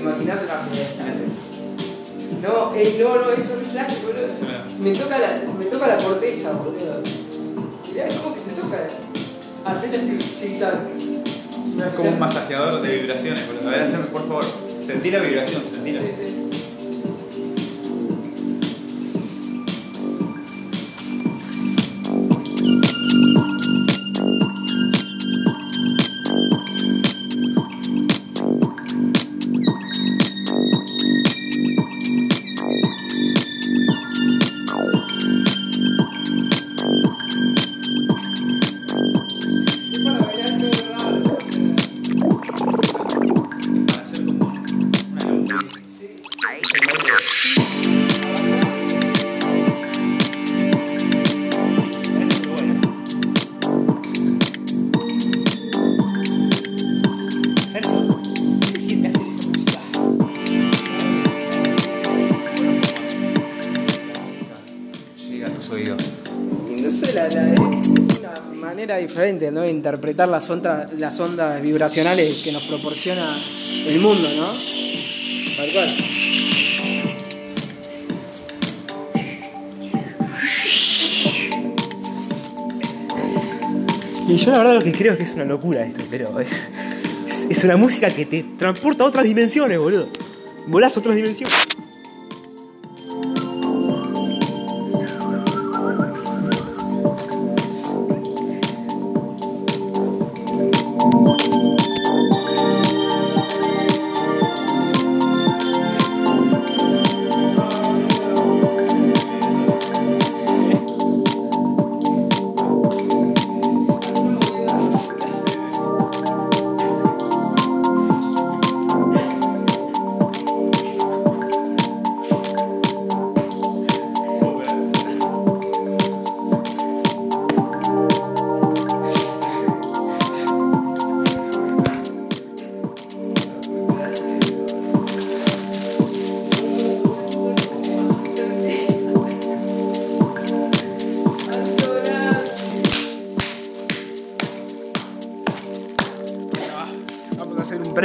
boludo, 0.04 0.22
imaginas 0.22 0.42
una. 0.42 0.64
No, 2.42 2.74
ey, 2.74 2.98
no, 3.00 3.16
no, 3.16 3.30
es 3.30 3.50
un 3.50 3.64
flash, 3.64 4.02
boludo. 4.02 4.28
Sí, 4.38 4.44
mira. 4.44 4.66
Me 4.78 4.92
toca 4.98 5.18
la, 5.18 5.42
me 5.58 5.64
toca 5.64 5.86
la 5.86 5.96
corteza, 5.96 6.52
boludo. 6.52 7.00
Mirá, 7.90 8.08
¿cómo 8.22 8.34
que 8.34 8.40
te 8.40 8.60
toca? 8.60 8.86
Hacer 9.64 9.94
el 9.94 10.20
zigzag. 10.20 10.74
Es 11.88 11.94
como 11.94 12.10
un 12.10 12.18
masajeador 12.18 12.82
de 12.82 13.00
vibraciones, 13.00 13.46
boludo. 13.46 13.68
A 13.68 13.72
ver, 13.72 13.82
haceme, 13.82 14.04
por 14.04 14.26
favor. 14.28 14.44
Sentí 14.86 15.10
la 15.10 15.20
vibración, 15.20 15.62
sentí 15.64 15.92
Sí, 15.92 16.12
sí. 16.16 16.33
Diferente 69.06 69.50
¿no? 69.50 69.66
interpretar 69.66 70.28
las 70.28 70.48
ondas, 70.50 70.92
las 70.94 71.18
ondas 71.20 71.60
vibracionales 71.60 72.42
que 72.42 72.52
nos 72.52 72.62
proporciona 72.64 73.36
el 73.86 73.98
mundo, 74.00 74.28
¿no? 74.36 74.46
Tal 75.56 75.72
cual. 75.72 75.96
Y 84.26 84.36
yo 84.36 84.50
la 84.50 84.58
verdad 84.58 84.74
lo 84.74 84.82
que 84.82 84.92
creo 84.92 85.12
es 85.12 85.18
que 85.18 85.24
es 85.24 85.32
una 85.34 85.44
locura 85.44 85.84
esto, 85.86 86.02
pero 86.10 86.40
es, 86.40 86.50
es, 87.28 87.46
es 87.50 87.64
una 87.64 87.76
música 87.76 88.08
que 88.08 88.24
te 88.24 88.44
transporta 88.58 89.04
a 89.04 89.06
otras 89.06 89.24
dimensiones, 89.24 89.78
boludo. 89.78 90.08
Volás 90.66 90.96
a 90.96 91.00
otras 91.00 91.14
dimensiones. 91.14 91.73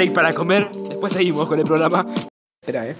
Para 0.07 0.33
comer. 0.33 0.71
Después 0.71 1.13
seguimos 1.13 1.47
con 1.47 1.59
el 1.59 1.65
programa. 1.65 2.05
Espera, 2.61 2.87
eh. 2.87 2.95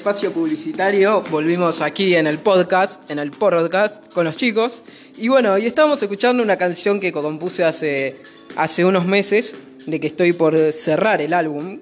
Espacio 0.00 0.32
publicitario, 0.32 1.22
volvimos 1.30 1.82
aquí 1.82 2.14
en 2.14 2.26
el 2.26 2.38
podcast, 2.38 3.10
en 3.10 3.18
el 3.18 3.32
podcast 3.32 4.10
con 4.14 4.24
los 4.24 4.34
chicos. 4.34 4.82
Y 5.18 5.28
bueno, 5.28 5.58
y 5.58 5.66
estábamos 5.66 6.02
escuchando 6.02 6.42
una 6.42 6.56
canción 6.56 7.00
que 7.00 7.12
compuse 7.12 7.64
hace, 7.64 8.16
hace 8.56 8.86
unos 8.86 9.04
meses, 9.04 9.54
de 9.84 10.00
que 10.00 10.06
estoy 10.06 10.32
por 10.32 10.72
cerrar 10.72 11.20
el 11.20 11.34
álbum. 11.34 11.80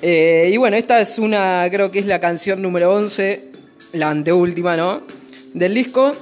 Eh, 0.00 0.48
y 0.50 0.56
bueno, 0.56 0.78
esta 0.78 1.02
es 1.02 1.18
una, 1.18 1.68
creo 1.70 1.90
que 1.90 1.98
es 1.98 2.06
la 2.06 2.18
canción 2.18 2.62
número 2.62 2.94
11, 2.94 3.50
la 3.92 4.08
anteúltima, 4.08 4.74
¿no? 4.78 5.02
Del 5.52 5.74
disco. 5.74 6.16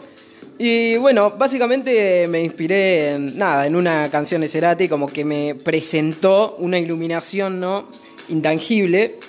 Y 0.58 0.96
bueno, 0.96 1.34
básicamente 1.38 2.26
me 2.26 2.40
inspiré 2.40 3.10
en 3.10 3.38
nada, 3.38 3.64
en 3.64 3.76
una 3.76 4.10
canción 4.10 4.40
de 4.40 4.48
Cerati, 4.48 4.88
como 4.88 5.06
que 5.06 5.24
me 5.24 5.54
presentó 5.54 6.56
una 6.58 6.80
iluminación, 6.80 7.60
¿no? 7.60 7.88
Intangible. 8.28 9.20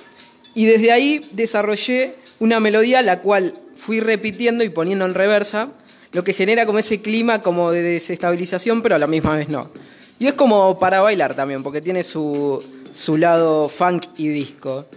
Y 0.58 0.66
desde 0.66 0.92
ahí 0.92 1.22
desarrollé 1.34 2.16
una 2.40 2.60
melodía 2.60 3.04
la 3.04 3.22
cual 3.22 3.54
fui 3.76 4.00
repitiendo 4.00 4.64
y 4.64 4.70
poniendo 4.70 5.06
en 5.06 5.14
reversa, 5.14 5.70
lo 6.14 6.24
que 6.24 6.34
genera 6.34 6.66
como 6.66 6.80
ese 6.80 7.00
clima 7.00 7.42
como 7.42 7.70
de 7.72 7.84
desestabilización, 7.84 8.82
pero 8.82 8.96
a 8.96 8.98
la 9.00 9.06
misma 9.06 9.36
vez 9.36 9.50
no. 9.50 9.70
Y 10.18 10.26
es 10.26 10.34
como 10.34 10.80
para 10.80 11.00
bailar 11.02 11.36
también, 11.36 11.62
porque 11.62 11.80
tiene 11.80 12.02
su, 12.02 12.60
su 12.92 13.18
lado 13.18 13.70
funk 13.70 14.06
y 14.18 14.30
disco. 14.30 14.88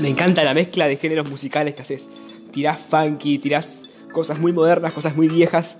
Me 0.00 0.08
encanta 0.08 0.42
la 0.42 0.54
mezcla 0.54 0.88
de 0.88 0.96
géneros 0.96 1.28
musicales 1.28 1.74
que 1.74 1.82
haces. 1.82 2.08
Tirás 2.50 2.78
funky, 2.80 3.38
tirás 3.38 3.82
cosas 4.10 4.38
muy 4.38 4.52
modernas, 4.52 4.94
cosas 4.94 5.14
muy 5.14 5.28
viejas. 5.28 5.76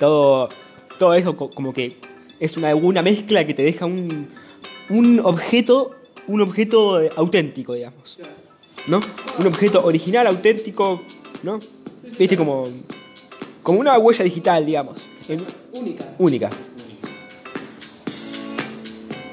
Todo, 0.00 0.48
todo 0.98 1.14
eso 1.14 1.36
co- 1.36 1.50
como 1.50 1.72
que 1.72 1.96
es 2.40 2.56
una, 2.56 2.74
una 2.74 3.02
mezcla 3.02 3.46
que 3.46 3.54
te 3.54 3.62
deja 3.62 3.86
un, 3.86 4.28
un 4.88 5.20
objeto, 5.20 5.94
un 6.26 6.40
objeto 6.40 7.00
eh, 7.00 7.10
auténtico, 7.16 7.74
digamos. 7.74 8.18
¿No? 8.86 9.00
Un 9.38 9.46
objeto 9.46 9.84
original, 9.84 10.26
auténtico, 10.26 11.02
¿no? 11.42 11.58
Viste 12.18 12.36
como, 12.36 12.64
como 13.62 13.78
una 13.80 13.96
huella 13.98 14.24
digital, 14.24 14.66
digamos. 14.66 14.96
En- 15.28 15.46
Única. 15.74 16.04
única. 16.18 16.50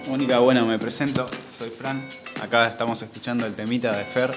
Mónica, 0.09 0.39
bueno, 0.39 0.65
me 0.65 0.79
presento, 0.79 1.27
soy 1.57 1.69
Fran. 1.69 2.07
Acá 2.41 2.67
estamos 2.67 3.01
escuchando 3.01 3.45
el 3.45 3.53
temita 3.53 3.95
de 3.95 4.05
Fer. 4.05 4.31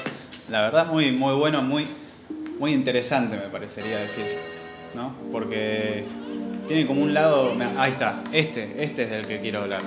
La 0.50 0.62
verdad, 0.62 0.86
muy, 0.86 1.12
muy 1.12 1.34
bueno, 1.34 1.62
muy, 1.62 1.86
muy 2.58 2.72
interesante, 2.74 3.36
me 3.36 3.48
parecería 3.48 3.98
decir. 3.98 4.24
¿No? 4.94 5.14
Porque 5.30 6.04
tiene 6.68 6.86
como 6.86 7.02
un 7.02 7.14
lado. 7.14 7.54
me- 7.54 7.64
Ahí 7.78 7.92
está, 7.92 8.22
este, 8.32 8.84
este 8.84 9.04
es 9.04 9.10
del 9.10 9.26
que 9.26 9.40
quiero 9.40 9.60
hablar. 9.62 9.80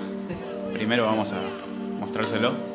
Primero 0.74 1.06
vamos 1.06 1.32
a 1.32 1.42
mostrárselo. 2.16 2.75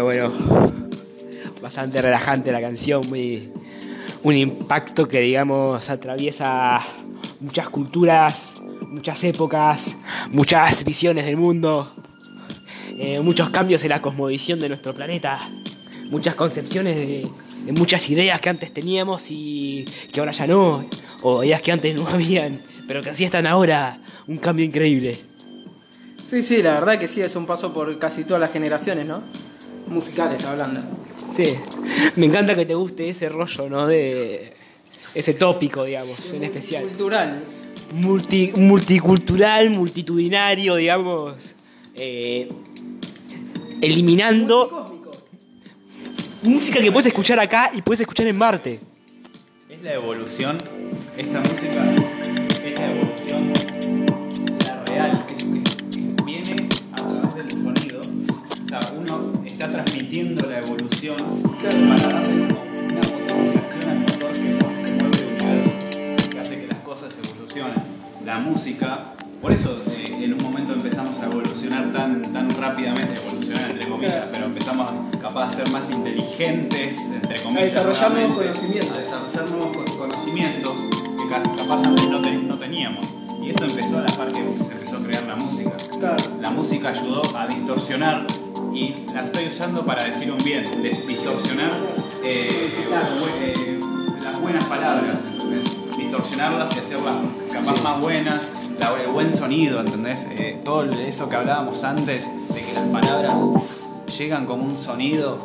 Bueno, 0.00 0.30
bueno. 0.30 0.88
Bastante 1.60 2.00
relajante 2.00 2.52
la 2.52 2.60
canción, 2.60 3.06
muy, 3.08 3.50
un 4.22 4.36
impacto 4.36 5.08
que, 5.08 5.20
digamos, 5.20 5.90
atraviesa 5.90 6.80
muchas 7.40 7.68
culturas, 7.68 8.52
muchas 8.86 9.24
épocas, 9.24 9.96
muchas 10.30 10.84
visiones 10.84 11.26
del 11.26 11.36
mundo, 11.36 11.92
eh, 12.96 13.20
muchos 13.20 13.50
cambios 13.50 13.82
en 13.82 13.88
la 13.88 14.00
cosmovisión 14.00 14.60
de 14.60 14.68
nuestro 14.68 14.94
planeta, 14.94 15.40
muchas 16.10 16.36
concepciones 16.36 16.96
de, 16.96 17.28
de 17.64 17.72
muchas 17.72 18.08
ideas 18.08 18.40
que 18.40 18.50
antes 18.50 18.72
teníamos 18.72 19.30
y 19.30 19.84
que 20.12 20.20
ahora 20.20 20.32
ya 20.32 20.46
no, 20.46 20.84
o 21.22 21.42
ideas 21.42 21.60
que 21.60 21.72
antes 21.72 21.96
no 21.96 22.06
habían, 22.06 22.62
pero 22.86 23.02
que 23.02 23.10
así 23.10 23.24
están 23.24 23.46
ahora, 23.46 23.98
un 24.28 24.36
cambio 24.36 24.64
increíble. 24.64 25.18
Sí, 26.24 26.42
sí, 26.42 26.62
la 26.62 26.74
verdad 26.74 26.98
que 26.98 27.08
sí, 27.08 27.20
es 27.20 27.34
un 27.34 27.46
paso 27.46 27.72
por 27.72 27.98
casi 27.98 28.22
todas 28.22 28.40
las 28.40 28.52
generaciones, 28.52 29.06
¿no? 29.06 29.22
Musicales 29.90 30.44
hablando. 30.44 30.80
Sí, 31.32 31.44
me 32.16 32.26
encanta 32.26 32.54
que 32.54 32.64
te 32.66 32.74
guste 32.74 33.08
ese 33.08 33.28
rollo, 33.28 33.68
¿no? 33.68 33.86
De 33.86 34.52
ese 35.14 35.34
tópico, 35.34 35.84
digamos, 35.84 36.32
en 36.32 36.44
especial. 36.44 36.84
Cultural. 36.84 37.44
Multi- 37.94 38.52
multicultural, 38.56 39.70
multitudinario, 39.70 40.76
digamos. 40.76 41.54
eh, 42.00 42.48
eliminando 43.80 44.68
Cósmico. 44.68 45.12
música 46.42 46.80
que 46.80 46.92
puedes 46.92 47.06
escuchar 47.06 47.38
acá 47.40 47.70
y 47.74 47.82
puedes 47.82 48.00
escuchar 48.00 48.26
en 48.26 48.36
Marte. 48.36 48.80
Es 49.68 49.82
la 49.82 49.94
evolución, 49.94 50.58
esta 51.16 51.40
música 51.40 51.66
es 51.66 52.78
la 52.78 52.86
evolución, 52.92 53.52
la 54.66 54.84
real, 54.84 55.26
que, 55.26 55.34
que- 55.36 56.16
que 56.16 56.22
viene 56.24 56.68
a 56.92 56.96
través 56.96 57.34
del 57.34 57.50
sonido. 57.50 58.00
O 58.00 58.68
sea, 58.68 58.80
uno 58.96 59.27
transmitiendo 59.84 60.44
la 60.48 60.58
evolución 60.58 61.16
para 61.62 62.20
darle 62.20 62.48
como 62.48 62.62
una 62.90 63.00
potenciación 63.00 63.90
al 63.90 63.98
motor 64.00 64.32
que, 64.32 64.40
mu- 64.54 64.84
que 64.84 64.92
mueve 64.92 65.18
el 65.18 65.42
universo, 65.44 66.30
que 66.30 66.38
hace 66.40 66.60
que 66.62 66.66
las 66.66 66.78
cosas 66.82 67.12
evolucionen. 67.24 67.74
La 68.26 68.38
música, 68.40 69.12
por 69.40 69.52
eso 69.52 69.80
eh, 69.92 70.24
en 70.24 70.34
un 70.34 70.42
momento 70.42 70.72
empezamos 70.72 71.16
a 71.20 71.26
evolucionar 71.26 71.92
tan, 71.92 72.22
tan 72.22 72.50
rápidamente, 72.50 73.20
evolucionar 73.24 73.70
entre 73.70 73.88
comillas, 73.88 74.24
pero 74.32 74.46
empezamos 74.46 74.90
capaz 75.22 75.50
de 75.56 75.64
ser 75.64 75.72
más 75.72 75.88
inteligentes, 75.90 76.98
entre 77.14 77.40
comillas. 77.40 77.72
desarrollar 77.74 78.10
nuevos 78.10 78.32
conocimientos. 78.36 78.90
a 78.96 78.98
desarrollar 78.98 79.50
nuevos 79.50 79.76
con- 79.76 79.96
conocimientos 79.98 80.72
que 81.22 81.28
ca- 81.28 81.42
capaz 81.56 81.84
antes 81.86 82.08
no, 82.08 82.20
ten- 82.20 82.48
no 82.48 82.58
teníamos. 82.58 83.06
Y 83.40 83.50
esto 83.50 83.64
empezó 83.64 83.98
a 83.98 84.00
la 84.02 84.12
par 84.12 84.26
que 84.32 84.42
se 84.42 84.72
empezó 84.72 84.96
a 84.96 85.02
crear 85.04 85.22
la 85.24 85.36
música. 85.36 85.72
Claro. 86.00 86.16
La 86.42 86.50
música 86.50 86.88
ayudó 86.90 87.22
a 87.36 87.46
distorsionar 87.46 88.26
y 88.74 89.04
la 89.14 89.24
estoy 89.24 89.46
usando 89.46 89.84
para 89.84 90.04
decir 90.04 90.30
un 90.30 90.38
bien, 90.38 90.64
de 90.82 90.90
distorsionar 91.06 91.70
eh, 92.24 92.72
bu- 93.20 93.42
eh, 93.42 93.80
las 94.22 94.40
buenas 94.40 94.64
palabras, 94.64 95.18
¿entendés? 95.32 95.64
Distorsionarlas 95.96 96.76
y 96.76 96.78
hacerlas 96.80 97.16
capaz 97.52 97.82
más 97.82 98.00
buenas, 98.00 98.46
la- 98.78 99.02
el 99.02 99.08
buen 99.10 99.34
sonido, 99.36 99.80
¿entendés? 99.80 100.26
Eh, 100.30 100.58
todo 100.64 100.84
eso 100.84 101.28
que 101.28 101.36
hablábamos 101.36 101.82
antes 101.84 102.26
de 102.54 102.60
que 102.62 102.72
las 102.74 102.84
palabras 102.84 103.34
llegan 104.16 104.46
como 104.46 104.64
un 104.64 104.76
sonido, 104.76 105.38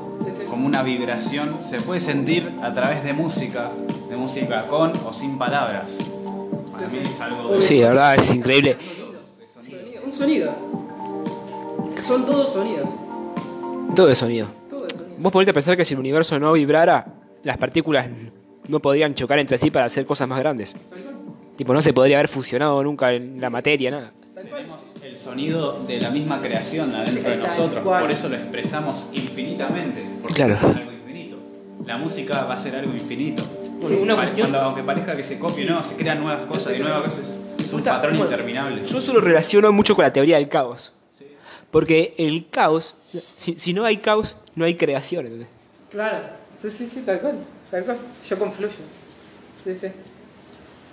como 0.49 0.65
una 0.67 0.83
vibración, 0.83 1.55
se 1.67 1.79
puede 1.81 1.99
sentir 1.99 2.53
a 2.61 2.73
través 2.73 3.03
de 3.03 3.13
música, 3.13 3.69
de 4.09 4.15
música 4.15 4.67
con 4.67 4.93
o 5.05 5.13
sin 5.13 5.37
palabras. 5.37 5.83
Para 6.71 6.87
mí 6.87 6.99
es 7.03 7.19
algo... 7.21 7.59
Sí, 7.59 7.79
la 7.81 7.89
verdad 7.89 8.15
es 8.15 8.33
increíble. 8.33 8.77
Sonido, 9.59 10.01
Un 10.05 10.11
sonido. 10.11 10.51
Son 12.03 12.25
todos 12.25 12.53
sonidos. 12.53 12.89
Todo 13.95 14.09
es 14.09 14.17
sonido. 14.17 14.47
Todo 14.69 14.87
es 14.87 14.93
sonido. 14.93 15.15
Vos 15.19 15.31
ponete 15.31 15.51
a 15.51 15.53
pensar 15.53 15.77
que 15.77 15.85
si 15.85 15.93
el 15.93 15.99
universo 15.99 16.39
no 16.39 16.53
vibrara, 16.53 17.05
las 17.43 17.57
partículas 17.57 18.07
no 18.67 18.79
podrían 18.79 19.13
chocar 19.13 19.39
entre 19.39 19.57
sí 19.57 19.69
para 19.71 19.85
hacer 19.85 20.05
cosas 20.05 20.27
más 20.27 20.39
grandes. 20.39 20.75
Tipo, 21.57 21.73
no 21.73 21.81
se 21.81 21.93
podría 21.93 22.17
haber 22.17 22.27
fusionado 22.29 22.83
nunca 22.83 23.13
en 23.13 23.39
la 23.39 23.49
materia, 23.49 23.91
nada. 23.91 24.11
Tenemos 24.35 24.81
el 25.03 25.15
sonido 25.17 25.79
de 25.85 26.01
la 26.01 26.09
misma 26.09 26.41
creación 26.41 26.93
adentro 26.95 27.29
de 27.29 27.37
nosotros, 27.37 27.83
por 27.83 28.09
eso 28.11 28.29
lo 28.29 28.35
expresamos 28.35 29.07
infinitamente, 29.13 30.03
porque 30.21 30.35
Claro. 30.35 30.53
es 30.55 30.63
algo 30.63 30.91
infinito. 30.91 31.37
La 31.85 31.97
música 31.97 32.45
va 32.45 32.55
a 32.55 32.57
ser 32.57 32.75
algo 32.75 32.93
infinito. 32.93 33.43
Bueno, 33.81 34.01
una 34.01 34.15
cuestión- 34.15 34.49
Cuando, 34.49 34.61
aunque 34.61 34.83
parezca 34.83 35.15
que 35.15 35.23
se 35.23 35.37
copie, 35.37 35.65
no, 35.65 35.83
se 35.83 35.95
crean 35.95 36.19
nuevas 36.21 36.45
cosas 36.47 36.73
y 36.75 36.79
nuevas 36.79 37.03
cosas. 37.03 37.39
Es 37.59 37.71
un 37.73 37.81
patrón 37.83 38.15
interminable. 38.17 38.83
Yo 38.83 38.97
eso 38.97 39.13
lo 39.13 39.21
relaciono 39.21 39.71
mucho 39.71 39.95
con 39.95 40.03
la 40.03 40.11
teoría 40.13 40.37
del 40.37 40.49
caos. 40.49 40.91
Porque 41.73 42.13
el 42.17 42.47
caos, 42.49 42.95
si, 43.37 43.59
si 43.59 43.73
no 43.73 43.83
hay 43.83 43.97
caos, 43.97 44.37
no 44.55 44.63
hay 44.63 44.75
creación. 44.77 45.25
¿entendés? 45.25 45.49
Claro. 45.89 46.23
Sí, 46.61 46.69
sí, 46.69 46.87
sí, 46.93 47.01
tal 47.05 47.19
cual. 47.19 47.39
Tal 47.69 47.83
cual. 47.83 47.97
Yo 48.29 48.39
confluyo. 48.39 48.69
Sí, 49.61 49.75
sí. 49.81 49.87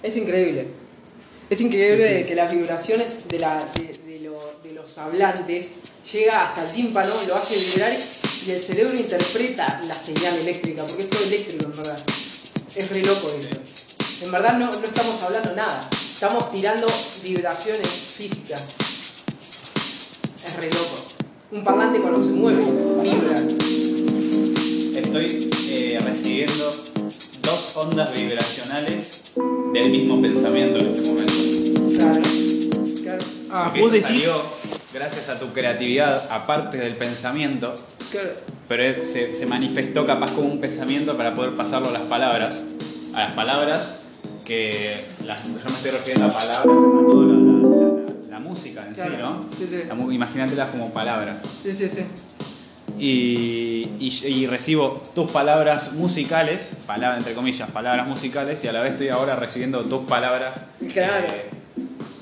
Es 0.02 0.16
increíble. 0.16 0.66
Es 1.50 1.60
increíble 1.60 2.24
que 2.26 2.34
las 2.34 2.50
vibraciones 2.52 3.28
de, 3.28 3.38
la, 3.38 3.64
de, 3.74 3.92
de 4.12 4.20
lo- 4.20 4.52
de 4.64 4.72
los 4.72 4.96
hablantes 4.98 5.68
llega 6.12 6.44
hasta 6.48 6.64
el 6.64 6.70
tímpano, 6.74 7.12
lo 7.28 7.34
hace 7.36 7.56
vibrar 7.58 7.92
y 8.46 8.50
el 8.52 8.62
cerebro 8.62 8.96
interpreta 8.98 9.80
la 9.86 9.92
señal 9.94 10.34
eléctrica, 10.38 10.82
porque 10.86 11.02
es 11.02 11.10
todo 11.10 11.22
eléctrico 11.24 11.64
en 11.66 11.76
verdad. 11.76 12.00
Es 12.74 12.88
re 12.90 13.02
loco 13.02 13.26
eso. 13.38 13.60
En 14.24 14.30
verdad 14.32 14.54
no, 14.58 14.70
no 14.70 14.82
estamos 14.84 15.22
hablando 15.24 15.54
nada, 15.54 15.88
estamos 15.92 16.50
tirando 16.52 16.86
vibraciones 17.24 17.88
físicas. 18.16 18.66
Es 20.50 20.56
re 20.56 20.68
loco. 20.70 20.96
Un 21.52 21.62
parlante 21.64 22.00
cuando 22.00 22.20
se 22.22 22.30
mueve, 22.30 22.64
vibra. 23.02 23.38
Estoy 25.00 25.50
eh, 25.70 26.00
recibiendo 26.02 26.64
dos 27.42 27.76
ondas 27.76 28.12
vibracionales 28.14 29.32
del 29.72 29.90
mismo 29.90 30.20
pensamiento 30.20 30.78
en 30.78 30.88
este 30.88 31.08
momento. 31.08 31.32
Claro. 31.98 32.20
Claro. 33.02 33.24
Ah, 33.52 33.64
Porque 33.66 33.80
vos 33.80 33.92
decís. 33.92 34.06
salió 34.08 34.32
gracias 34.92 35.28
a 35.28 35.38
tu 35.38 35.46
creatividad, 35.52 36.26
aparte 36.32 36.78
del 36.78 36.94
pensamiento, 36.96 37.72
Claro. 38.10 38.30
pero 38.68 39.04
se, 39.04 39.34
se 39.34 39.46
manifestó 39.46 40.04
capaz 40.04 40.32
como 40.32 40.48
un 40.48 40.60
pensamiento 40.60 41.16
para 41.16 41.34
poder 41.36 41.52
pasarlo 41.52 41.88
a 41.88 41.92
las 41.92 42.02
palabras. 42.02 42.56
A 43.14 43.20
las 43.20 43.34
palabras 43.34 43.98
que 44.44 44.96
las, 45.26 45.46
yo 45.46 45.52
me 45.70 45.76
estoy 45.76 45.90
refiriendo 45.92 46.26
a 46.26 46.28
palabras, 46.28 46.64
a 46.64 46.66
la- 46.66 46.72
la 46.74 47.49
música 48.40 48.84
en 48.86 48.94
Claro, 48.94 49.14
sí, 49.14 49.20
¿no? 49.20 49.48
sí, 49.56 49.66
sí. 49.70 50.14
Imagínatelas 50.14 50.68
como 50.70 50.90
palabras. 50.92 51.38
Sí, 51.62 51.70
sí, 51.78 51.88
sí. 51.94 52.04
Y, 52.98 53.88
y- 53.98 54.26
y 54.26 54.46
recibo 54.46 55.02
tus 55.14 55.30
palabras 55.30 55.92
musicales, 55.92 56.60
palabras 56.86 57.18
entre 57.18 57.34
comillas, 57.34 57.70
palabras 57.70 58.06
musicales, 58.06 58.62
y 58.64 58.68
a 58.68 58.72
la 58.72 58.80
vez 58.82 58.92
estoy 58.92 59.08
ahora 59.08 59.36
recibiendo 59.36 59.82
tus 59.84 60.02
palabras. 60.02 60.66
Claro. 60.92 61.24
eh, 61.28 61.44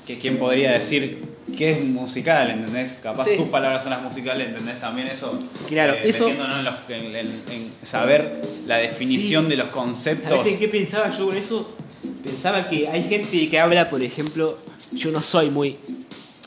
que 0.07 0.17
quién 0.17 0.39
podría 0.39 0.71
decir 0.71 1.23
que 1.57 1.71
es 1.71 1.83
musical, 1.85 2.49
¿entendés? 2.49 2.93
Capaz 3.03 3.25
Sí. 3.25 3.31
tus 3.37 3.49
palabras 3.49 3.83
son 3.83 3.91
las 3.91 4.01
musicales, 4.01 4.47
¿entendés? 4.47 4.79
También 4.79 5.07
eso. 5.07 5.29
Claro, 5.67 5.93
eh, 5.95 6.01
eso- 6.05 6.29
en, 6.29 6.37
los- 6.39 6.89
en- 6.89 7.15
en- 7.15 7.41
en 7.51 7.71
saber 7.85 8.41
la 8.65 8.77
definición 8.77 9.43
Sí. 9.45 9.49
de 9.51 9.57
los 9.57 9.67
conceptos. 9.67 10.29
¿Sabes 10.39 10.53
en 10.53 10.59
qué 10.59 10.67
pensaba 10.67 11.15
yo 11.15 11.27
con 11.27 11.35
eso? 11.37 11.77
Pensaba 12.23 12.67
que 12.69 12.87
hay 12.87 13.03
gente 13.03 13.47
que 13.47 13.59
habla, 13.59 13.89
por 13.89 14.01
ejemplo, 14.01 14.57
yo 14.93 15.11
no 15.11 15.21
soy 15.21 15.49
muy 15.51 15.77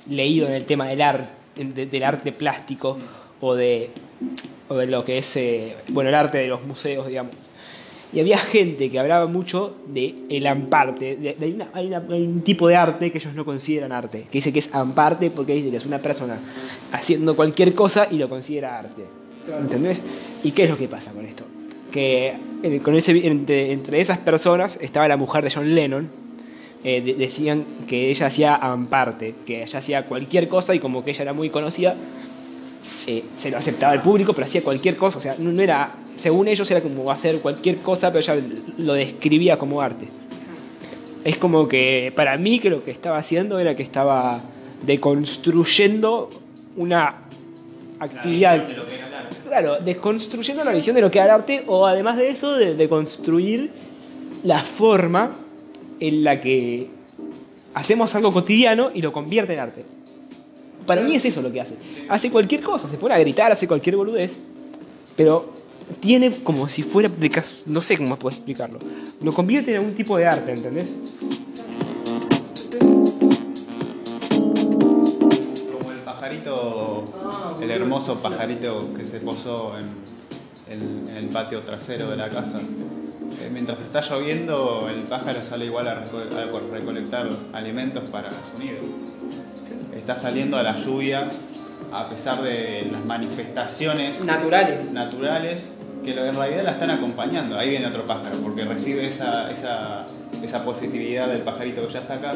leído 0.09 0.47
en 0.49 0.55
el 0.55 0.65
tema 0.67 0.87
del 0.89 1.03
arte, 1.03 1.29
del 1.57 2.03
arte 2.05 2.33
plástico 2.33 2.99
o 3.41 3.55
de, 3.55 3.91
o 4.69 4.77
de 4.77 4.87
lo 4.87 5.05
que 5.05 5.19
es, 5.19 5.37
eh, 5.37 5.75
bueno, 5.89 6.09
el 6.09 6.15
arte 6.15 6.39
de 6.39 6.49
los 6.49 6.65
museos, 6.65 7.07
digamos. 7.07 7.33
Y 8.15 8.21
había 8.21 8.37
gente 8.37 8.91
que 8.91 8.99
hablaba 8.99 9.27
mucho 9.27 9.75
de 9.87 10.15
el 10.29 10.47
amparte. 10.47 11.17
De, 11.17 11.33
de- 11.35 11.49
una- 11.55 11.71
hay 11.73 11.87
una- 11.87 12.03
hay 12.11 12.23
un 12.23 12.43
tipo 12.43 12.69
de 12.69 12.77
arte 12.77 13.11
que 13.11 13.17
ellos 13.19 13.35
no 13.35 13.45
consideran 13.47 13.91
arte. 13.91 14.25
Que 14.31 14.39
dice 14.39 14.53
que 14.53 14.59
es 14.59 14.75
amparte 14.75 15.31
porque 15.31 15.55
dice 15.55 15.71
que 15.71 15.79
es 15.79 15.87
una 15.87 15.99
persona 15.99 16.39
haciendo 16.93 17.35
cualquier 17.35 17.75
cosa 17.75 18.09
y 18.11 18.19
lo 18.19 18.29
considera 18.29 18.79
arte. 18.79 19.05
¿Entendés? 19.59 20.01
¿Y 20.45 20.51
qué 20.53 20.65
es 20.65 20.71
lo 20.71 20.77
que 20.77 20.89
pasa 20.89 21.11
con 21.13 21.25
esto? 21.25 21.45
Que 21.91 22.35
eh, 22.63 22.81
con 22.83 22.95
ese, 22.97 23.27
entre, 23.27 23.73
entre 23.73 24.01
esas 24.01 24.19
personas 24.19 24.79
estaba 24.83 25.09
la 25.09 25.17
mujer 25.17 25.43
de 25.43 25.51
John 25.51 25.75
Lennon. 25.75 26.09
Eh, 26.85 27.01
de- 27.01 27.15
decían 27.15 27.65
que 27.87 28.11
ella 28.11 28.27
hacía 28.27 28.57
amparte, 28.57 29.35
que 29.47 29.63
ella 29.63 29.79
hacía 29.79 30.07
cualquier 30.07 30.49
cosa 30.49 30.75
y 30.75 30.81
como 30.81 31.05
que 31.05 31.13
ella 31.13 31.23
era 31.23 31.33
muy 31.33 31.49
conocida, 31.49 31.95
eh, 33.07 33.23
se 33.37 33.51
lo 33.53 33.59
aceptaba 33.59 33.95
el 33.95 34.01
público, 34.01 34.33
pero 34.33 34.47
hacía 34.47 34.63
cualquier 34.63 34.97
cosa. 34.97 35.19
O 35.19 35.21
sea, 35.21 35.37
no, 35.39 35.53
no 35.53 35.63
era, 35.63 35.93
según 36.17 36.49
ellos 36.49 36.69
era 36.71 36.81
como 36.81 37.09
hacer 37.11 37.39
cualquier 37.39 37.77
cosa, 37.79 38.13
pero 38.13 38.21
ella 38.21 38.37
lo 38.79 38.95
describía 38.95 39.57
como 39.57 39.81
arte. 39.81 40.09
Es 41.25 41.37
como 41.37 41.69
que 41.69 42.13
para 42.17 42.37
mí 42.37 42.59
que 42.59 42.69
lo 42.69 42.83
que 42.85 42.91
estaba 42.91 43.17
haciendo 43.17 43.61
era 43.61 43.77
que 43.77 43.85
estaba 43.85 44.41
deconstruyendo 44.85 46.29
una 46.77 47.15
la 48.01 48.05
actividad. 48.07 48.55
visión 48.55 48.71
de 48.71 48.77
lo 48.77 48.87
que 48.89 48.95
era 48.97 49.07
el 49.07 49.15
arte. 49.15 49.37
Claro, 49.47 49.77
desconstruyendo 49.85 50.65
la 50.65 50.73
visión 50.73 50.97
de 50.97 51.03
lo 51.03 51.11
que 51.13 51.19
era 51.19 51.27
el 51.27 51.31
arte 51.33 51.63
o 51.69 51.87
además 51.87 52.17
de 52.17 52.29
eso, 52.31 52.55
de, 52.57 52.75
de 52.75 52.89
construir 52.89 53.71
la 54.43 54.59
forma 54.65 55.31
en 56.09 56.25
la 56.25 56.41
que 56.41 56.89
hacemos 57.75 58.15
algo 58.17 58.33
cotidiano 58.33 58.91
y 58.93 59.03
lo 59.03 59.13
convierte 59.13 59.55
en 59.55 59.61
arte. 59.61 59.85
Para 60.87 61.03
mí 61.03 61.15
es 61.15 61.25
eso 61.25 61.43
lo 61.43 61.53
que 61.53 61.61
hace. 61.61 61.77
Hace 62.09 62.29
cualquier 62.31 62.61
cosa, 62.63 62.89
se 62.89 62.97
pone 62.97 63.15
a 63.15 63.19
gritar, 63.19 63.53
hace 63.53 63.69
cualquier 63.69 63.95
boludez, 63.97 64.37
pero 65.17 65.53
tiene 66.01 66.31
como 66.43 66.69
si 66.69 66.83
fuera 66.83 67.09
de 67.09 67.31
caso, 67.31 67.55
no 67.67 67.83
sé 67.83 67.97
cómo 67.97 68.17
puedo 68.19 68.35
explicarlo. 68.35 68.81
Lo 69.23 69.33
convierte 69.33 69.71
en 69.73 69.79
algún 69.79 69.95
tipo 69.95 70.17
de 70.17 70.27
arte, 70.27 70.53
¿entendés? 70.53 70.87
Como 75.79 75.93
el 75.93 75.99
pajarito, 76.05 77.05
el 77.61 77.71
hermoso 77.71 78.17
pajarito 78.21 78.93
que 78.95 79.05
se 79.05 79.19
posó 79.21 79.75
en, 79.79 79.87
el- 80.73 81.09
en 81.11 81.17
el 81.17 81.29
patio 81.29 81.61
trasero 81.61 82.11
de 82.11 82.17
la 82.17 82.29
casa. 82.29 82.61
Eh, 83.41 83.51
Mientras 83.53 83.81
está 83.81 84.01
lloviendo, 84.01 84.89
el 84.93 85.03
pájaro 85.03 85.41
sale 85.49 85.67
igual 85.67 85.89
a, 85.89 86.05
reco- 86.05 86.23
a 86.37 86.75
recolectar 86.75 87.29
alimentos 87.53 88.09
para 88.11 88.31
su 88.31 88.59
nido. 88.59 88.79
Está 89.97 90.17
saliendo 90.17 90.57
a 90.57 90.63
la 90.63 90.77
lluvia 90.79 91.29
a 91.93 92.07
pesar 92.07 92.41
de 92.43 92.89
las 92.91 93.05
manifestaciones 93.05 94.23
Naturales. 94.25 94.91
naturales 94.93 95.69
que 96.05 96.13
en 96.13 96.35
realidad 96.35 96.65
la 96.65 96.71
están 96.73 96.91
acompañando. 96.91 97.57
Ahí 97.59 97.71
viene 97.71 97.87
otro 97.87 98.07
pájaro, 98.07 98.37
porque 98.43 98.65
recibe 98.65 99.07
esa, 99.07 99.51
esa, 99.53 100.07
esa 100.43 100.65
positividad 100.65 101.29
del 101.29 101.43
pajarito 101.43 101.87
que 101.87 101.93
ya 101.93 102.01
está 102.01 102.15
acá. 102.15 102.33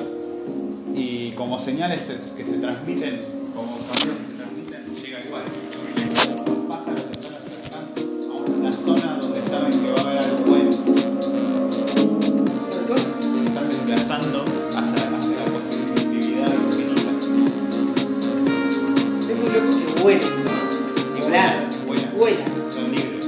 Y 0.95 1.33
como 1.33 1.59
señales 1.61 2.03
se- 2.03 2.35
que 2.37 2.45
se 2.49 2.59
transmiten, 2.59 3.21
como 3.55 3.77
desplazando 14.17 14.45
hacia, 14.77 15.19
hacia 15.19 15.37
la 15.37 15.45
positividad 15.53 16.53
infinita. 16.53 17.11
Es 19.29 19.37
muy 19.39 19.51
loco 19.51 19.71
que 19.95 20.03
vuelen. 20.03 20.29
Y 21.17 21.21
Volar. 21.23 21.69
vuelan, 21.87 22.11
Vuelan. 22.17 22.47
son 22.73 22.85
libres. 22.91 23.27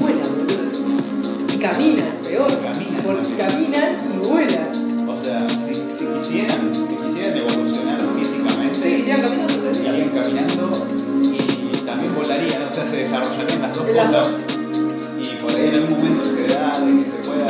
Vuelan, 0.00 0.28
boludo. 0.36 1.54
Y 1.54 1.58
caminan, 1.58 2.12
peor. 2.22 2.48
Caminan 2.62 3.02
Porque 3.04 3.34
caminan 3.36 3.96
y 4.00 4.26
vuelan. 4.26 5.08
O 5.08 5.16
sea, 5.16 5.46
si, 5.48 5.74
si 5.74 6.04
quisieran, 6.06 6.72
si 6.74 6.96
quisieran 7.04 7.36
evolucionar 7.38 7.98
físicamente, 8.18 8.74
Seguirían 8.78 9.20
caminando. 9.20 9.70
irían 9.70 10.08
caminando 10.10 10.86
y 11.22 11.76
también 11.84 12.14
volarían, 12.14 12.62
o 12.62 12.72
sea, 12.72 12.84
se 12.86 12.96
desarrollarían 12.96 13.62
las 13.62 13.74
dos 13.76 13.86
cosas. 13.86 14.28
Y 15.20 15.42
por 15.42 15.50
ahí 15.50 15.68
en 15.68 15.74
algún 15.74 15.96
momento 15.96 16.24
se 16.24 16.46
da 16.54 16.78
de 16.80 16.96
que 16.96 17.04
se 17.04 17.16
pueda 17.18 17.46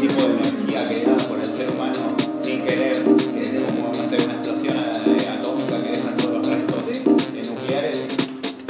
tipo 0.00 0.22
de 0.22 0.26
energía 0.34 0.88
que 0.88 1.04
da 1.04 1.16
por 1.28 1.38
el 1.38 1.50
ser 1.50 1.70
humano 1.72 2.16
sin 2.42 2.62
querer, 2.62 2.96
que 3.34 3.40
es 3.42 3.64
como, 3.72 3.92
no 3.92 4.08
sé, 4.08 4.16
una 4.24 4.34
explosión 4.34 4.76
atómica 4.78 5.82
que 5.82 5.90
deja 5.90 6.16
todos 6.16 6.36
los 6.38 6.46
restos 6.46 6.84
Sí. 6.86 7.02
nucleares. 7.48 7.98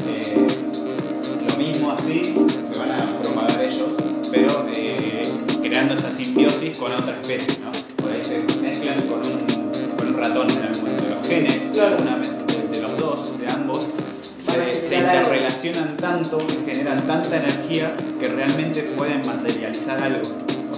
Eh, 0.08 0.46
lo 1.48 1.56
mismo 1.56 1.92
así, 1.92 2.34
se 2.72 2.78
van 2.78 2.90
a 2.92 3.20
propagar 3.20 3.62
ellos, 3.64 3.94
pero 4.30 4.66
eh, 4.74 5.28
creando 5.62 5.94
esa 5.94 6.10
simbiosis 6.10 6.76
con 6.76 6.92
otra 6.92 7.18
especie, 7.20 7.58
¿no? 7.62 7.72
Por 8.02 8.12
ahí 8.12 8.22
se 8.24 8.40
mezclan 8.62 9.00
con 9.02 9.18
un, 9.20 9.96
con 9.96 10.08
un 10.08 10.16
ratón 10.16 10.50
en 10.50 10.58
algún 10.62 10.80
momento. 10.82 11.04
Los 11.18 11.26
genes 11.28 11.62
Claro. 11.72 11.96
una 12.02 12.16
vez 12.16 12.30
de, 12.46 12.68
de 12.78 12.82
los 12.82 12.96
dos, 12.98 13.38
de 13.38 13.48
ambos, 13.48 13.86
se, 14.38 14.82
se 14.82 14.96
interrelacionan 14.96 15.96
tanto, 15.96 16.38
generan 16.66 17.00
tanta 17.06 17.36
energía 17.36 17.94
que 18.18 18.28
realmente 18.28 18.82
pueden 18.96 19.24
materializar 19.26 20.02
algo. 20.02 20.26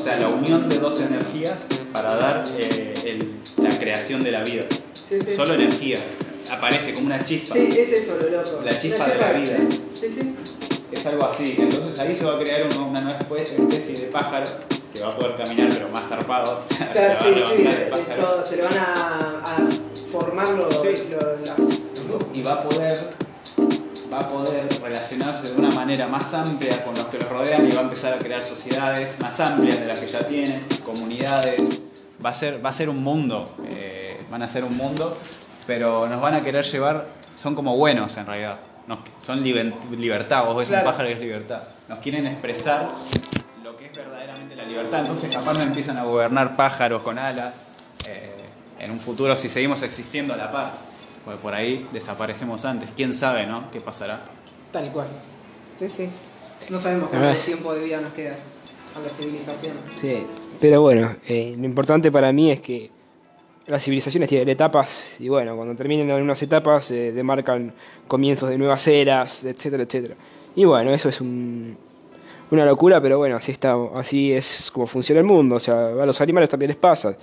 O 0.00 0.02
sea, 0.02 0.16
la 0.18 0.28
unión 0.28 0.66
de 0.66 0.78
dos 0.78 0.98
energías 1.00 1.66
para 1.92 2.16
dar 2.16 2.44
eh, 2.56 2.94
el- 3.04 3.34
la 3.62 3.78
creación 3.78 4.22
de 4.22 4.30
la 4.30 4.42
vida. 4.42 4.64
Sí, 5.08 5.18
sí. 5.20 5.36
Solo 5.36 5.52
energía. 5.54 5.98
Aparece 6.50 6.94
como 6.94 7.06
una 7.06 7.22
chispa. 7.22 7.54
Sí, 7.54 7.68
es 7.78 7.92
eso 7.92 8.16
lo 8.20 8.30
loco. 8.30 8.60
La 8.64 8.78
chispa 8.78 9.06
de 9.08 9.16
la 9.16 9.32
vida. 9.32 9.58
Sí, 10.00 10.06
sí. 10.18 10.34
Es 10.90 11.04
algo 11.06 11.26
así. 11.26 11.56
Entonces 11.58 11.98
ahí 11.98 12.14
se 12.16 12.24
va 12.24 12.36
a 12.36 12.38
crear 12.38 12.64
una, 12.66 12.80
una 12.86 13.00
nueva 13.02 13.18
espe- 13.18 13.42
especie 13.42 13.98
de 13.98 14.06
pájaro 14.06 14.46
que 14.94 15.00
va 15.02 15.08
a 15.08 15.16
poder 15.18 15.36
caminar 15.36 15.68
pero 15.68 15.88
más 15.90 16.08
zarpado. 16.08 16.62
Se 16.78 16.84
va 16.84 16.92
Claro, 16.92 17.12
a 17.12 17.22
sí, 17.22 17.34
sí, 17.34 18.20
todo, 18.20 18.46
se 18.46 18.56
le 18.56 18.62
van 18.62 18.78
a, 18.78 19.42
a 19.44 19.68
formar 20.10 20.48
los, 20.48 20.74
los- 20.74 20.84
las- 21.46 22.34
y 22.34 22.42
va 22.42 22.52
a 22.54 22.62
poder 22.62 22.98
va 24.12 24.18
a 24.18 24.28
poder 24.28 24.66
relacionarse 24.82 25.48
de 25.52 25.56
una 25.58 25.70
manera 25.70 26.06
más 26.08 26.32
amplia 26.34 26.84
con 26.84 26.94
los 26.94 27.04
que 27.06 27.18
lo 27.18 27.28
rodean 27.28 27.66
y 27.68 27.72
va 27.72 27.80
a 27.80 27.84
empezar 27.84 28.12
a 28.14 28.18
crear 28.18 28.42
sociedades 28.42 29.18
más 29.20 29.38
amplias 29.40 29.78
de 29.78 29.86
las 29.86 29.98
que 29.98 30.08
ya 30.08 30.20
tiene, 30.20 30.60
comunidades. 30.84 31.80
Va 32.24 32.30
a 32.30 32.34
ser, 32.34 32.64
va 32.64 32.70
a 32.70 32.72
ser 32.72 32.88
un 32.88 33.02
mundo, 33.02 33.48
eh, 33.68 34.20
van 34.30 34.42
a 34.42 34.48
ser 34.48 34.64
un 34.64 34.76
mundo, 34.76 35.16
pero 35.66 36.06
nos 36.08 36.20
van 36.20 36.34
a 36.34 36.42
querer 36.42 36.64
llevar, 36.64 37.06
son 37.36 37.54
como 37.54 37.76
buenos 37.76 38.16
en 38.16 38.26
realidad, 38.26 38.58
nos- 38.86 38.98
son 39.24 39.42
liber- 39.42 39.72
libertad, 39.96 40.44
vos 40.44 40.56
ves 40.56 40.68
Claro. 40.68 40.86
un 40.86 40.92
pájaro 40.92 41.08
y 41.08 41.12
es 41.12 41.20
libertad. 41.20 41.62
Nos 41.88 41.98
quieren 42.00 42.26
expresar 42.26 42.86
lo 43.64 43.76
que 43.76 43.86
es 43.86 43.94
verdaderamente 43.94 44.54
la 44.56 44.64
libertad, 44.64 45.00
entonces 45.00 45.30
capaz 45.32 45.54
nos 45.54 45.62
empiezan 45.66 45.96
a 45.98 46.04
gobernar 46.04 46.56
pájaros 46.56 47.02
con 47.02 47.18
alas. 47.18 47.54
eh, 48.08 48.30
en 48.78 48.90
un 48.90 48.98
futuro, 48.98 49.36
si 49.36 49.50
seguimos 49.50 49.82
existiendo 49.82 50.32
a 50.32 50.36
la 50.38 50.50
par, 50.50 50.70
porque 51.24 51.40
por 51.42 51.54
ahí 51.54 51.86
desaparecemos 51.92 52.64
antes. 52.64 52.90
¿Quién 52.96 53.12
sabe, 53.14 53.46
no? 53.46 53.70
¿Qué 53.70 53.80
pasará? 53.80 54.22
Tal 54.72 54.86
y 54.86 54.90
cual. 54.90 55.08
Sí, 55.76 55.88
sí. 55.88 56.08
No 56.70 56.78
sabemos 56.78 57.08
cuánto 57.10 57.38
tiempo 57.40 57.74
de 57.74 57.84
vida 57.84 58.00
nos 58.00 58.12
queda 58.12 58.36
a 58.96 59.00
la 59.00 59.08
civilización. 59.14 59.72
Sí, 59.94 60.24
pero 60.60 60.80
bueno, 60.82 61.14
eh, 61.28 61.54
lo 61.58 61.64
importante 61.64 62.10
para 62.12 62.32
mí 62.32 62.50
es 62.50 62.60
que 62.60 62.90
las 63.66 63.82
civilizaciones 63.84 64.28
tienen 64.28 64.48
etapas 64.48 65.16
y 65.20 65.28
bueno, 65.28 65.54
cuando 65.56 65.74
terminen 65.76 66.10
unas 66.10 66.42
etapas 66.42 66.86
se 66.86 67.12
demarcan 67.12 67.72
comienzos 68.08 68.48
de 68.50 68.58
nuevas 68.58 68.86
eras, 68.88 69.44
etcétera, 69.44 69.84
etcétera. 69.84 70.14
Y 70.56 70.64
bueno, 70.64 70.90
eso 70.92 71.08
es 71.08 71.20
un- 71.20 71.76
una 72.50 72.64
locura, 72.64 73.00
pero 73.00 73.16
bueno, 73.18 73.36
así 73.36 73.52
está, 73.52 73.76
así 73.94 74.32
es 74.32 74.70
como 74.72 74.86
funciona 74.86 75.20
el 75.20 75.26
mundo. 75.26 75.54
O 75.56 75.60
sea, 75.60 75.86
a 76.02 76.04
los 76.06 76.20
animales 76.20 76.48
también 76.48 76.70
les 76.70 76.76
pasa. 76.76 77.16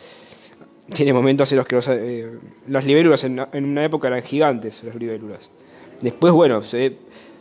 Tiene 0.93 1.12
momentos 1.13 1.52
en 1.52 1.58
los 1.58 1.67
que 1.67 1.76
los, 1.76 1.88
eh, 1.89 2.30
las 2.67 2.86
libélulas 2.86 3.23
en, 3.26 3.45
en 3.52 3.65
una 3.65 3.84
época 3.84 4.08
eran 4.08 4.21
gigantes, 4.21 4.84
las 4.84 4.95
libélulas. 4.95 5.52
Después, 6.02 6.32
bueno, 6.34 6.63
se, 6.63 6.93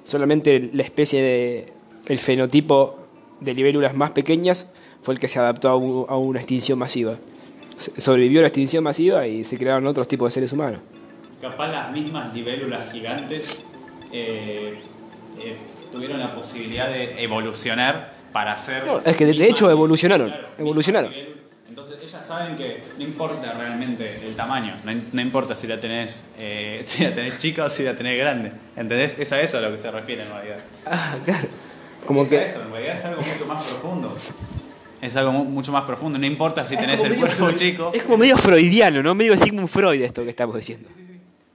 solamente 0.05 0.71
la 0.73 0.83
especie 0.83 1.23
de. 1.23 1.67
el 2.09 2.19
fenotipo 2.19 2.99
de 3.41 3.55
libélulas 3.55 3.95
más 3.95 4.11
pequeñas 4.11 4.67
fue 5.03 5.15
el 5.15 5.21
que 5.21 5.29
se 5.29 5.39
adaptó 5.39 5.69
a, 5.69 5.73
a 5.73 6.17
una 6.17 6.41
extinción 6.41 6.79
masiva. 6.79 7.15
Sobrevivió 7.99 8.41
la 8.41 8.49
extinción 8.49 8.83
masiva 8.83 9.27
y 9.27 9.45
se 9.45 9.59
crearon 9.59 9.87
otros 9.87 10.09
tipos 10.09 10.31
de 10.31 10.35
seres 10.35 10.53
humanos. 10.53 10.81
Capaz 11.41 11.69
las 11.69 11.93
mismas 11.93 12.35
libélulas 12.35 12.91
gigantes 12.91 13.63
eh, 14.13 14.79
eh, 15.39 15.55
tuvieron 15.93 16.19
la 16.19 16.35
posibilidad 16.35 16.89
de 16.89 17.23
evolucionar 17.23 18.15
para 18.33 18.59
ser... 18.59 18.85
No, 18.87 19.01
es 19.05 19.15
que 19.15 19.27
de- 19.27 19.47
hecho 19.49 19.71
evolucionaron, 19.71 20.33
evolucionaron. 20.59 21.13
Saben 22.23 22.57
que 22.57 22.83
no 22.99 23.05
importa 23.05 23.53
realmente 23.53 24.21
el 24.27 24.35
tamaño, 24.37 24.75
no, 24.85 24.93
no 25.13 25.21
importa 25.21 25.55
si 25.57 25.67
la 25.67 25.79
tenés 25.81 26.25
eh, 26.39 26.83
si 26.87 27.05
la 27.05 27.15
tenés 27.15 27.39
chica 27.39 27.65
o 27.65 27.71
si 27.71 27.83
la 27.83 27.95
tenés 27.97 28.19
grande, 28.19 28.53
¿entendés? 28.77 29.17
Es 29.19 29.33
a 29.33 29.41
eso 29.41 29.59
a 29.59 29.61
lo 29.61 29.73
que 29.73 29.79
se 29.79 29.91
refiere 29.91 30.23
en 30.23 30.29
realidad. 30.31 30.59
Ah, 30.87 31.17
claro. 31.25 31.49
Como 32.07 32.23
es 32.23 32.27
a 32.29 32.31
que. 32.31 32.45
eso, 32.47 32.63
en 32.63 32.71
realidad 32.73 32.97
es 32.99 33.05
algo 33.05 33.23
mucho 33.23 33.47
más 33.47 33.65
profundo. 33.65 34.17
Es 35.03 35.15
algo 35.17 35.31
mu- 35.33 35.45
mucho 35.45 35.73
más 35.73 35.85
profundo, 35.85 36.19
no 36.19 36.27
importa 36.27 36.67
si 36.67 36.75
es 36.75 36.81
tenés 36.81 37.03
el 37.03 37.17
cuerpo 37.17 37.47
freud- 37.49 37.57
chico, 37.57 37.91
Es 37.93 38.03
como 38.03 38.17
medio 38.17 38.37
freudiano, 38.39 39.03
¿no? 39.03 39.15
Medio 39.15 39.37
Sigmund 39.37 39.69
Freud 39.69 40.01
esto 40.03 40.23
que 40.25 40.31
estamos 40.31 40.57
diciendo. 40.57 40.89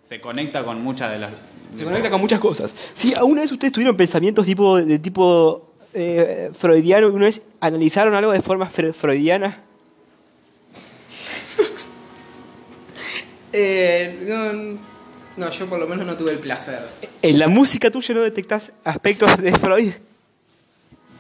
se 0.08 0.22
conecta 0.22 0.64
con 0.64 0.82
muchas 0.84 1.12
de 1.12 1.20
las... 1.20 1.32
Se 1.76 1.84
conecta 1.86 2.10
con 2.10 2.20
muchas 2.22 2.40
cosas. 2.40 2.76
Sí, 2.94 3.14
¿alguna 3.16 3.42
vez 3.42 3.52
ustedes 3.52 3.72
tuvieron 3.74 3.96
pensamientos 3.98 4.46
tipo, 4.46 4.78
de 4.78 5.00
tipo 5.00 5.74
eh, 5.94 6.52
freudiano? 6.58 7.08
¿Una 7.08 7.26
vez 7.26 7.42
analizaron 7.62 8.14
algo 8.14 8.32
de 8.34 8.42
forma 8.42 8.70
fre- 8.70 8.94
freudiana? 8.94 9.58
Eh, 13.54 14.18
no, 14.28 14.80
no, 15.38 15.52
yo 15.52 15.66
por 15.68 15.80
lo 15.80 15.88
menos 15.88 16.06
no 16.06 16.16
tuve 16.18 16.32
el 16.32 16.40
placer. 16.40 16.80
¿En 17.22 17.40
la 17.40 17.48
música 17.48 17.92
tuya 17.92 18.14
no 18.16 18.22
detectás 18.22 18.72
aspectos 18.84 19.38
de 19.42 19.52
Freud? 19.58 19.92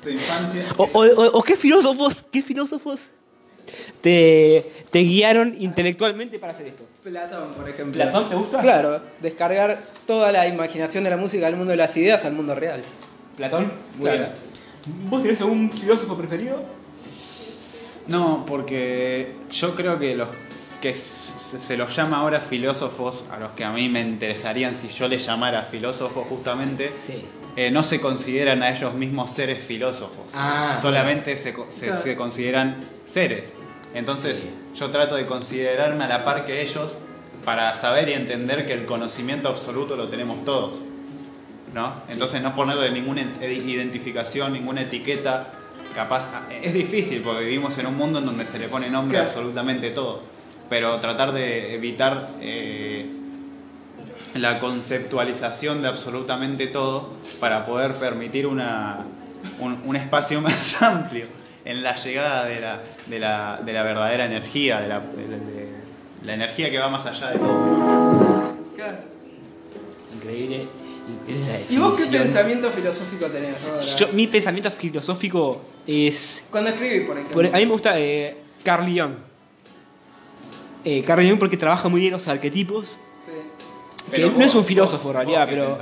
Tu 0.03 0.09
infancia... 0.09 0.65
¿O, 0.77 0.83
o- 0.93 1.05
o- 1.05 1.37
o 1.39 1.43
qué 1.43 1.55
filósofos, 1.55 2.23
qué 2.31 2.41
filósofos 2.41 3.11
te, 4.01 4.65
te 4.89 4.99
guiaron 4.99 5.55
intelectualmente 5.59 6.39
para 6.39 6.53
hacer 6.53 6.67
esto? 6.67 6.85
Platón, 7.03 7.53
por 7.53 7.69
ejemplo. 7.69 8.01
¿Platón 8.01 8.29
te 8.29 8.35
gusta? 8.35 8.61
Claro, 8.61 9.01
descargar 9.21 9.83
toda 10.07 10.31
la 10.31 10.47
imaginación 10.47 11.03
de 11.03 11.09
la 11.11 11.17
música 11.17 11.45
del 11.45 11.55
mundo 11.55 11.71
de 11.71 11.77
las 11.77 11.95
ideas 11.97 12.25
al 12.25 12.33
mundo 12.33 12.55
real. 12.55 12.83
¿Platón? 13.37 13.71
Muy 13.97 14.09
Claro. 14.09 14.17
bien. 14.19 14.31
¿Vos 15.09 15.21
tenés 15.21 15.39
algún 15.41 15.71
filósofo 15.71 16.17
preferido? 16.17 16.63
No, 18.07 18.43
porque 18.47 19.33
yo 19.51 19.75
creo 19.75 19.99
que 19.99 20.15
los 20.15 20.27
que 20.81 20.93
se, 20.95 21.77
los 21.77 21.95
llama 21.95 22.17
ahora 22.17 22.39
filósofos, 22.39 23.25
a 23.31 23.37
los 23.37 23.51
que 23.51 23.63
a 23.63 23.71
mí 23.71 23.87
me 23.87 24.01
interesarían 24.01 24.73
si 24.75 24.87
yo 24.89 25.07
les 25.07 25.25
llamara 25.25 25.61
filósofos 25.63 26.25
justamente, 26.27 26.91
Sí. 27.01 27.23
eh, 27.55 27.69
no 27.71 27.83
se 27.83 28.01
consideran 28.01 28.63
a 28.63 28.71
ellos 28.71 28.93
mismos 28.95 29.31
seres 29.31 29.63
filósofos. 29.63 30.25
Ah. 30.33 30.77
Solamente 30.81 31.37
se, 31.37 31.53
se- 31.69 31.85
Claro. 31.87 32.01
se 32.01 32.15
consideran 32.15 32.77
seres. 33.05 33.53
Entonces 33.93 34.49
yo 34.75 34.89
trato 34.89 35.15
de 35.15 35.25
considerarme 35.25 36.03
a 36.05 36.07
la 36.07 36.25
par 36.25 36.45
que 36.45 36.61
ellos 36.61 36.95
para 37.45 37.71
saber 37.73 38.09
y 38.09 38.13
entender 38.13 38.65
que 38.65 38.73
el 38.73 38.85
conocimiento 38.85 39.49
absoluto 39.49 39.95
lo 39.95 40.07
tenemos 40.09 40.43
todos. 40.45 40.73
¿no? 41.73 41.93
Entonces 42.09 42.41
no 42.41 42.53
ponerle 42.55 42.91
ninguna 42.91 43.21
identificación, 43.41 44.51
ninguna 44.53 44.81
etiqueta, 44.81 45.53
capaz, 45.95 46.31
es 46.61 46.73
difícil 46.73 47.21
porque 47.21 47.43
vivimos 47.45 47.77
en 47.77 47.87
un 47.87 47.95
mundo 47.97 48.19
en 48.19 48.25
donde 48.25 48.45
se 48.45 48.59
le 48.59 48.67
pone 48.67 48.89
nombre 48.89 49.17
a 49.19 49.21
Claro. 49.21 49.37
absolutamente 49.39 49.89
todo, 49.91 50.21
pero 50.71 51.01
tratar 51.01 51.33
de 51.33 51.75
evitar 51.75 52.29
eh, 52.39 53.05
la 54.35 54.57
conceptualización 54.59 55.81
de 55.81 55.89
absolutamente 55.89 56.67
todo 56.67 57.09
para 57.41 57.65
poder 57.65 57.95
permitir 57.95 58.47
una, 58.47 58.99
un, 59.59 59.77
un 59.83 59.95
espacio 59.97 60.39
más 60.47 60.81
amplio 60.81 61.25
en 61.65 61.83
la 61.83 61.93
llegada 61.97 62.45
de 62.45 62.61
la, 62.61 62.79
de 63.05 63.19
la, 63.19 63.59
de 63.65 63.73
la 63.73 63.83
verdadera 63.83 64.25
energía, 64.25 64.79
de 64.79 64.87
la, 64.87 64.99
de- 65.01 65.27
de- 65.27 65.71
la 66.23 66.35
energía 66.35 66.71
que 66.71 66.79
va 66.79 66.87
más 66.87 67.05
allá 67.05 67.31
de 67.31 67.39
todo. 67.39 68.55
Claro. 68.77 68.97
Increíble. 70.15 70.67
¿Y 71.69 71.77
vos 71.77 71.99
qué 71.99 72.17
pensamiento 72.17 72.69
filosófico 72.71 73.25
tenés? 73.27 73.57
Yo- 73.97 74.07
mi 74.13 74.27
pensamiento 74.27 74.71
filosófico 74.71 75.61
es. 75.85 76.45
Cuando 76.49 76.69
escribís, 76.69 77.01
por 77.07 77.17
ejemplo. 77.17 77.33
por- 77.35 77.45
a 77.47 77.57
mí 77.59 77.65
me 77.65 77.71
gusta 77.73 77.99
eh, 77.99 78.37
Carl 78.63 78.85
Jung. 78.85 79.15
Eh, 80.83 81.03
Carl 81.03 81.27
Jung 81.27 81.39
porque 81.39 81.57
trabaja 81.57 81.89
muy 81.89 82.01
bien 82.01 82.13
los 82.13 82.27
arquetipos. 82.27 82.97
Sí. 83.25 84.11
Que 84.15 84.29
no 84.29 84.41
es 84.43 84.55
un 84.55 84.63
filósofo 84.63 85.09
en 85.09 85.15
realidad, 85.15 85.47
¿qué 85.47 85.55
pero? 85.55 85.77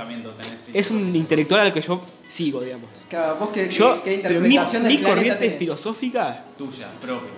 Es 0.74 0.90
un 0.90 1.16
intelectual 1.16 1.62
al 1.62 1.72
que 1.72 1.80
yo 1.80 2.00
sigo, 2.28 2.60
digamos. 2.60 2.88
Claro, 3.08 3.36
vos 3.40 3.48
qué, 3.52 3.66
qué- 3.68 3.74
Yo, 3.74 4.00
pero 4.04 4.40
mi, 4.40 4.48
mi 4.48 4.98
corriente 5.02 5.40
tenés? 5.40 5.58
filosófica, 5.58 6.44
tuya, 6.56 6.88
propia, 7.00 7.30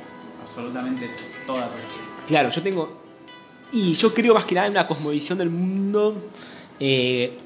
absolutamente 0.44 1.08
toda 1.46 1.68
tuya. 1.68 1.84
claro, 2.28 2.50
yo 2.50 2.62
tengo. 2.62 3.00
Y 3.72 3.94
yo 3.94 4.12
creo 4.12 4.34
más 4.34 4.44
que 4.44 4.54
nada 4.54 4.66
en 4.66 4.72
una 4.72 4.86
cosmovisión 4.86 5.38
del 5.38 5.48
mundo 5.48 6.16
eh, 6.78 7.38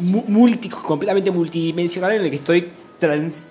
mu- 0.00 0.24
multi- 0.28 0.68
completamente 0.68 1.30
multidimensional 1.30 2.12
en 2.12 2.22
el 2.24 2.30
que 2.30 2.36
estoy 2.36 2.68
trans- 3.00 3.46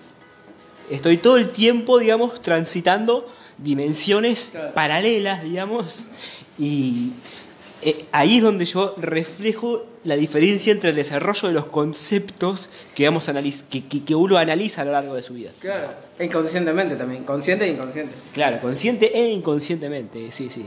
estoy 0.90 1.18
todo 1.18 1.36
el 1.38 1.50
tiempo, 1.50 1.98
digamos, 2.00 2.42
transitando 2.42 3.28
dimensiones 3.58 4.50
Claro. 4.52 4.74
paralelas, 4.74 5.44
digamos, 5.44 6.04
y 6.58 7.12
eh, 7.82 8.06
ahí 8.12 8.38
es 8.38 8.44
donde 8.44 8.66
yo 8.66 8.96
reflejo 8.98 9.86
la 10.06 10.16
diferencia 10.16 10.72
entre 10.72 10.90
el 10.92 10.96
desarrollo 10.96 11.48
de 11.50 11.54
los 11.54 11.66
conceptos 11.66 12.70
que, 12.96 13.06
vamos 13.06 13.28
a 13.30 13.34
analiz- 13.34 13.64
que, 13.70 13.86
que- 13.86 14.04
que 14.04 14.16
uno 14.16 14.38
analiza 14.38 14.82
a 14.82 14.86
lo 14.86 14.92
largo 14.92 15.16
de 15.16 15.22
su 15.22 15.34
vida. 15.34 15.52
Claro. 15.60 15.88
Inconscientemente 16.20 16.96
también. 16.96 17.24
Consciente 17.24 17.66
e 17.66 17.70
inconsciente. 17.70 18.14
Claro, 18.34 18.60
consciente 18.62 19.18
e 19.18 19.30
inconscientemente, 19.32 20.32
sí, 20.32 20.50
sí. 20.50 20.66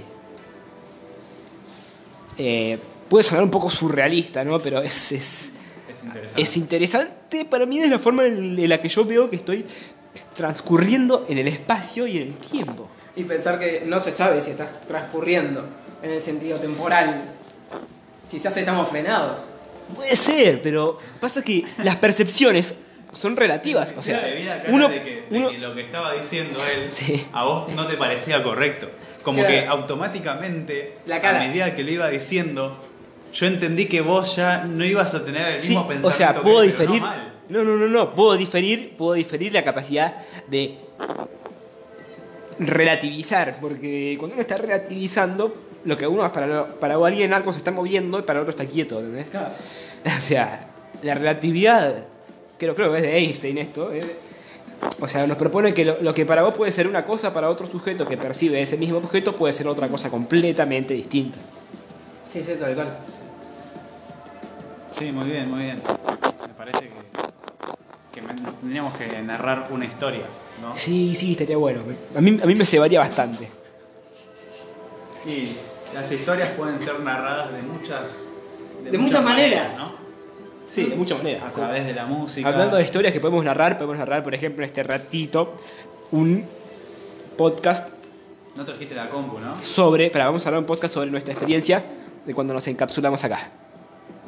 Eh, 2.38 2.78
puede 3.08 3.24
sonar 3.24 3.44
un 3.44 3.50
poco 3.50 3.70
surrealista, 3.70 4.44
¿no? 4.44 4.58
Pero 4.60 4.80
es, 4.82 5.12
es, 5.12 5.52
Es 5.88 6.02
interesante. 6.04 6.42
es 6.42 6.56
interesante 6.56 7.44
para 7.46 7.66
mí 7.66 7.78
de 7.80 7.88
la 7.88 7.98
forma 7.98 8.26
en 8.26 8.68
la 8.68 8.80
que 8.80 8.88
yo 8.88 9.04
veo 9.04 9.30
que 9.30 9.36
estoy 9.36 9.64
transcurriendo 10.34 11.26
en 11.28 11.38
el 11.38 11.48
espacio 11.48 12.06
y 12.06 12.18
en 12.18 12.28
el 12.28 12.34
tiempo. 12.34 12.88
Y 13.16 13.24
pensar 13.24 13.58
que 13.58 13.82
no 13.86 13.98
se 14.00 14.12
sabe 14.12 14.40
si 14.40 14.50
estás 14.50 14.68
transcurriendo 14.86 15.64
en 16.02 16.10
el 16.10 16.22
sentido 16.22 16.58
temporal. 16.58 17.24
Quizás 18.30 18.56
estamos 18.56 18.88
frenados. 18.88 19.42
Puede 19.94 20.16
ser, 20.16 20.60
pero 20.62 20.98
pasa 21.20 21.42
que 21.42 21.64
las 21.84 21.96
percepciones 21.96 22.74
son 23.16 23.36
relativas. 23.36 23.94
O 23.96 24.02
sea, 24.02 24.20
de 24.20 24.34
vida 24.34 24.60
cara 24.60 24.74
uno, 24.74 24.88
de, 24.88 25.02
que, 25.02 25.26
de 25.30 25.38
uno- 25.38 25.50
que 25.50 25.58
lo 25.58 25.74
que 25.74 25.82
estaba 25.82 26.12
diciendo 26.12 26.58
él 26.74 26.88
Sí. 26.92 27.24
a 27.32 27.44
vos 27.44 27.68
no 27.72 27.86
te 27.86 27.96
parecía 27.96 28.42
correcto. 28.42 28.90
Como 29.22 29.38
Claro. 29.40 29.54
que 29.54 29.66
automáticamente, 29.66 30.98
La 31.06 31.20
cara. 31.20 31.40
a 31.42 31.46
medida 31.46 31.74
que 31.74 31.84
lo 31.84 31.90
iba 31.92 32.08
diciendo, 32.08 32.76
yo 33.32 33.46
entendí 33.46 33.86
que 33.86 34.00
vos 34.00 34.36
ya 34.36 34.64
no 34.64 34.84
ibas 34.84 35.14
a 35.14 35.24
tener 35.24 35.54
el 35.54 35.60
Sí, 35.60 35.68
mismo 35.70 35.82
o 35.84 35.88
pensamiento. 35.88 36.16
sea, 36.18 36.34
que 36.34 36.40
puedo 36.40 36.56
pero 36.58 36.68
diferir. 36.70 37.00
No, 37.00 37.06
mal. 37.06 37.32
No, 37.48 37.62
no, 37.64 37.76
no, 37.76 37.86
no. 37.86 38.14
Puedo 38.14 38.36
diferir, 38.36 38.96
puedo 38.96 39.12
diferir 39.14 39.52
la 39.52 39.62
capacidad 39.64 40.16
de 40.48 40.76
relativizar. 42.58 43.58
Porque 43.60 44.16
cuando 44.18 44.34
uno 44.34 44.42
está 44.42 44.56
relativizando, 44.56 45.54
lo 45.84 45.96
que 45.96 46.06
uno 46.06 46.30
para, 46.32 46.46
lo- 46.46 46.66
para 46.80 46.94
alguien 46.96 47.32
algo 47.32 47.52
se 47.52 47.58
está 47.58 47.70
moviendo 47.70 48.18
y 48.18 48.22
para 48.22 48.40
otro 48.40 48.50
está 48.50 48.66
quieto, 48.66 48.98
¿entendés? 49.00 49.30
Claro. 49.30 49.48
O 50.18 50.20
sea, 50.20 50.68
la 51.02 51.14
relatividad, 51.14 52.06
creo, 52.58 52.76
creo 52.76 52.92
que 52.92 52.98
es 52.98 53.02
de 53.02 53.16
Einstein 53.18 53.58
esto. 53.58 53.92
eh. 53.92 54.16
O 55.00 55.08
sea, 55.08 55.26
nos 55.26 55.36
propone 55.36 55.74
que 55.74 55.84
lo, 55.84 56.00
lo 56.00 56.14
que 56.14 56.24
para 56.24 56.42
vos 56.42 56.54
puede 56.54 56.70
ser 56.70 56.86
una 56.86 57.04
cosa, 57.04 57.32
para 57.34 57.50
otro 57.50 57.66
sujeto 57.66 58.06
que 58.06 58.16
percibe 58.16 58.60
ese 58.62 58.76
mismo 58.76 58.98
objeto 58.98 59.34
puede 59.34 59.52
ser 59.52 59.66
otra 59.66 59.88
cosa 59.88 60.08
completamente 60.10 60.94
distinta. 60.94 61.38
Sí, 62.28 62.40
sí, 62.44 62.52
tal 62.60 62.74
cual. 62.74 62.98
Sí, 64.96 65.10
muy 65.10 65.28
bien, 65.28 65.50
muy 65.50 65.64
bien. 65.64 65.82
Me 66.46 66.54
parece 66.54 66.80
que, 66.80 66.90
que 68.12 68.22
me- 68.22 68.25
tendríamos 68.60 68.96
que 68.96 69.22
narrar 69.22 69.68
una 69.70 69.84
historia, 69.84 70.22
¿no? 70.60 70.76
Sí, 70.76 71.14
sí, 71.14 71.32
estaría 71.32 71.56
bueno. 71.56 71.82
A 72.16 72.20
mí, 72.20 72.38
a 72.42 72.46
mí 72.46 72.54
me 72.54 72.66
cebaría 72.66 73.00
bastante. 73.00 73.48
Y 75.26 75.48
las 75.94 76.10
historias 76.10 76.50
pueden 76.50 76.78
ser 76.78 77.00
narradas 77.00 77.52
de 77.52 77.62
muchas... 77.62 78.16
De 78.90 78.98
muchas 78.98 79.24
maneras. 79.24 79.78
¿no? 79.78 79.92
Sí, 80.70 80.84
de 80.84 80.96
muchas 80.96 81.18
A 81.18 81.22
maneras. 81.22 81.52
través 81.52 81.86
de 81.86 81.94
la 81.94 82.06
música. 82.06 82.48
Hablando 82.48 82.76
de 82.76 82.84
historias 82.84 83.12
que 83.12 83.20
podemos 83.20 83.44
narrar, 83.44 83.76
podemos 83.78 83.98
narrar, 83.98 84.22
por 84.22 84.34
ejemplo, 84.34 84.62
en 84.62 84.66
este 84.66 84.82
ratito, 84.82 85.54
un 86.12 86.44
podcast 87.36 87.90
No 88.54 88.64
trajiste 88.64 88.94
la 88.94 89.08
compu, 89.10 89.38
¿no? 89.38 89.60
sobre. 89.60 90.10
Para, 90.10 90.26
vamos 90.26 90.44
a 90.44 90.48
hablar 90.48 90.60
un 90.60 90.66
podcast 90.66 90.94
sobre 90.94 91.10
nuestra 91.10 91.32
experiencia 91.32 91.82
de 92.24 92.34
cuando 92.34 92.54
nos 92.54 92.66
encapsulamos 92.68 93.22
acá. 93.24 93.50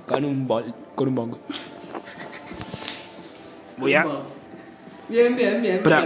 Con 0.09 0.25
un 0.25 0.47
bol, 0.49 0.75
con 0.95 1.09
un 1.09 1.15
bongo. 1.15 1.39
Voy 3.79 3.95
a. 3.95 4.05
Bien, 5.09 5.35
bien, 5.37 5.63
bien. 5.63 5.83
Pra- 5.83 5.89
bien. 5.91 5.97